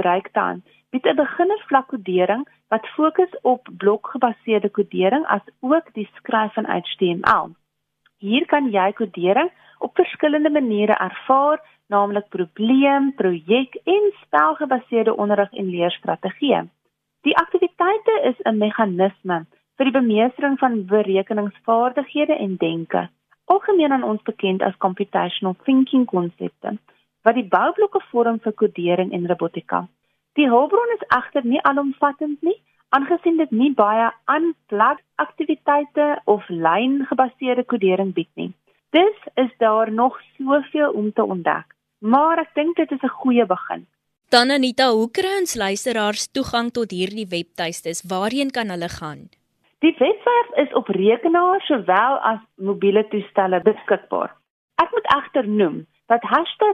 #breakdown 0.00 0.62
bied 0.90 1.06
'n 1.06 1.16
beginnersvlak 1.16 1.86
kodering 1.86 2.44
wat 2.68 2.86
fokus 2.96 3.32
op 3.42 3.68
blokgebaseerde 3.78 4.68
kodering 4.68 5.24
as 5.26 5.44
ook 5.60 5.94
die 5.94 6.08
skryf 6.14 6.52
van 6.52 6.64
HTML. 6.64 7.54
Hier 8.18 8.46
kan 8.46 8.70
jy 8.70 8.92
kodering 8.92 9.50
op 9.78 9.94
verskillende 9.94 10.50
maniere 10.50 10.96
ervaar, 11.08 11.60
naamlik 11.88 12.28
probleem, 12.28 13.14
projek 13.14 13.74
en 13.84 14.12
spelgebaseerde 14.22 15.16
onderrig 15.16 15.52
en 15.52 15.70
leerstrategieë. 15.70 16.68
Die 17.22 17.36
aktiwiteite 17.36 18.20
is 18.22 18.38
'n 18.44 18.58
meganisme 18.58 19.46
vir 19.76 19.84
die 19.84 19.98
bemeestering 20.00 20.58
van 20.58 20.86
berekeningsvaardighede 20.86 22.36
en 22.36 22.56
denke, 22.56 23.08
algemeen 23.52 23.92
aan 23.92 24.04
ons 24.04 24.22
bekend 24.22 24.62
as 24.62 24.76
computational 24.84 25.56
thinking 25.64 26.06
konsepte, 26.10 26.76
wat 27.26 27.34
die 27.38 27.48
boublokke 27.56 28.02
vorm 28.10 28.38
vir 28.44 28.54
kodering 28.62 29.12
en 29.16 29.26
robotika. 29.30 29.86
Die 30.38 30.48
hulpbron 30.52 30.94
is 30.94 31.06
egter 31.16 31.46
nie 31.46 31.62
alomvattend 31.70 32.42
nie, 32.42 32.58
aangesien 32.94 33.40
dit 33.40 33.50
nie 33.50 33.72
baie 33.74 34.10
aanplak 34.30 35.02
aktiwiteite 35.22 36.06
of 36.24 36.46
lyngebaseerde 36.48 37.64
kodering 37.72 38.12
bied 38.14 38.30
nie. 38.34 38.52
Dis 38.94 39.18
is 39.34 39.50
daar 39.58 39.90
nog 39.92 40.18
soveel 40.36 40.92
om 40.92 41.12
te 41.12 41.24
ontdek, 41.24 41.74
maar 41.98 42.38
ek 42.44 42.54
dink 42.54 42.76
dit 42.76 42.92
is 42.92 43.02
'n 43.02 43.18
goeie 43.22 43.46
begin. 43.46 43.86
Dan 44.28 44.50
Anita, 44.50 44.90
hoe 44.90 45.10
kry 45.10 45.38
ons 45.40 45.54
luisteraars 45.54 46.30
toegang 46.34 46.72
tot 46.72 46.90
hierdie 46.90 47.28
webtuistes? 47.30 48.02
Waarheen 48.02 48.50
kan 48.50 48.68
hulle 48.68 48.88
gaan? 48.88 49.28
Die 49.86 49.94
webwerf 49.98 50.48
is 50.54 50.72
op 50.72 50.88
rekenaars 50.88 51.66
sowel 51.66 52.16
as 52.18 52.38
mobiele 52.54 53.04
toestelle 53.08 53.60
beskikbaar. 53.62 54.32
Ek 54.82 54.90
moet 54.90 55.06
egter 55.14 55.48
noem 55.48 55.76
dat 56.10 56.26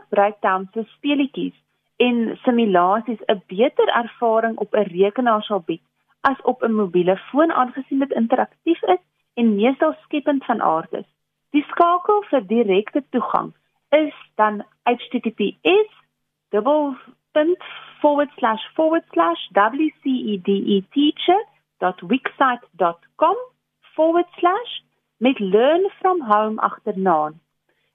#breakdown 0.08 0.68
se 0.72 0.84
speletjies 0.92 1.52
en 1.96 2.38
simulasies 2.44 3.20
'n 3.26 3.42
beter 3.46 3.88
ervaring 3.88 4.56
op 4.56 4.74
'n 4.74 4.88
rekenaar 4.96 5.42
sal 5.42 5.60
bied 5.60 5.82
as 6.20 6.40
op 6.42 6.62
'n 6.62 6.72
mobiele 6.72 7.16
foon 7.16 7.52
aangesien 7.52 7.98
dit 7.98 8.12
interaktief 8.12 8.82
is 8.82 9.02
en 9.34 9.54
meestal 9.56 9.94
skepend 10.02 10.44
van 10.44 10.62
aard 10.62 10.92
is. 10.92 11.08
Die 11.50 11.64
skakel 11.68 12.22
vir 12.30 12.46
direkte 12.46 13.04
toegang 13.10 13.52
is 13.90 14.14
dan 14.34 14.64
https 14.82 15.92
www.wcedeteacher.wixsite.com 21.82 23.36
forward 23.94 24.26
slash 24.38 24.82
met 25.16 25.38
learn 25.38 25.90
from 25.98 26.20
home 26.20 26.60
agternaan. 26.60 27.40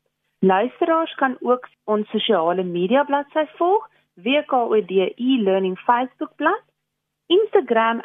Luisteraars 0.40 1.14
kan 1.14 1.36
ook 1.40 1.68
ons 1.84 2.10
sosiale 2.10 2.62
media 2.62 3.04
bladsy 3.04 3.46
volg, 3.56 3.88
WKOD 4.14 4.90
e-learning 5.16 5.78
Facebook 5.78 6.36
bladsy, 6.36 6.62
Instagram 7.26 8.00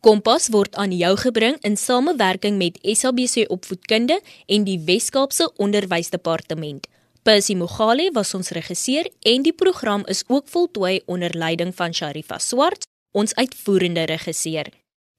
Kompas 0.00 0.46
word 0.48 0.78
aan 0.80 0.94
jou 0.96 1.12
gebring 1.20 1.58
in 1.60 1.74
samewerking 1.76 2.56
met 2.56 2.78
SABC 2.80 3.44
Opvoedkunde 3.52 4.16
en 4.48 4.64
die 4.64 4.78
Wes-Kaapse 4.86 5.50
Onderwysdepartement. 5.60 6.86
Percy 7.22 7.52
Mogale 7.54 8.06
was 8.16 8.32
ons 8.34 8.48
regisseur 8.56 9.10
en 9.28 9.44
die 9.44 9.52
program 9.52 10.06
is 10.08 10.24
ook 10.28 10.48
voltooi 10.48 11.02
onder 11.04 11.36
leiding 11.36 11.74
van 11.76 11.92
Sharifa 11.92 12.38
Swart, 12.40 12.88
ons 13.12 13.34
uitvoerende 13.36 14.08
regisseur. 14.08 14.72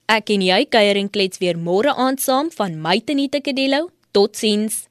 Ek 0.10 0.34
en 0.34 0.42
jy 0.50 0.64
kuier 0.66 0.98
en 0.98 1.14
klets 1.14 1.38
weer 1.38 1.62
môre 1.62 1.94
aand 1.94 2.22
saam 2.22 2.50
van 2.50 2.82
my 2.82 2.98
Tenita 3.06 3.38
Kadello. 3.38 3.92
Totsiens. 4.12 4.88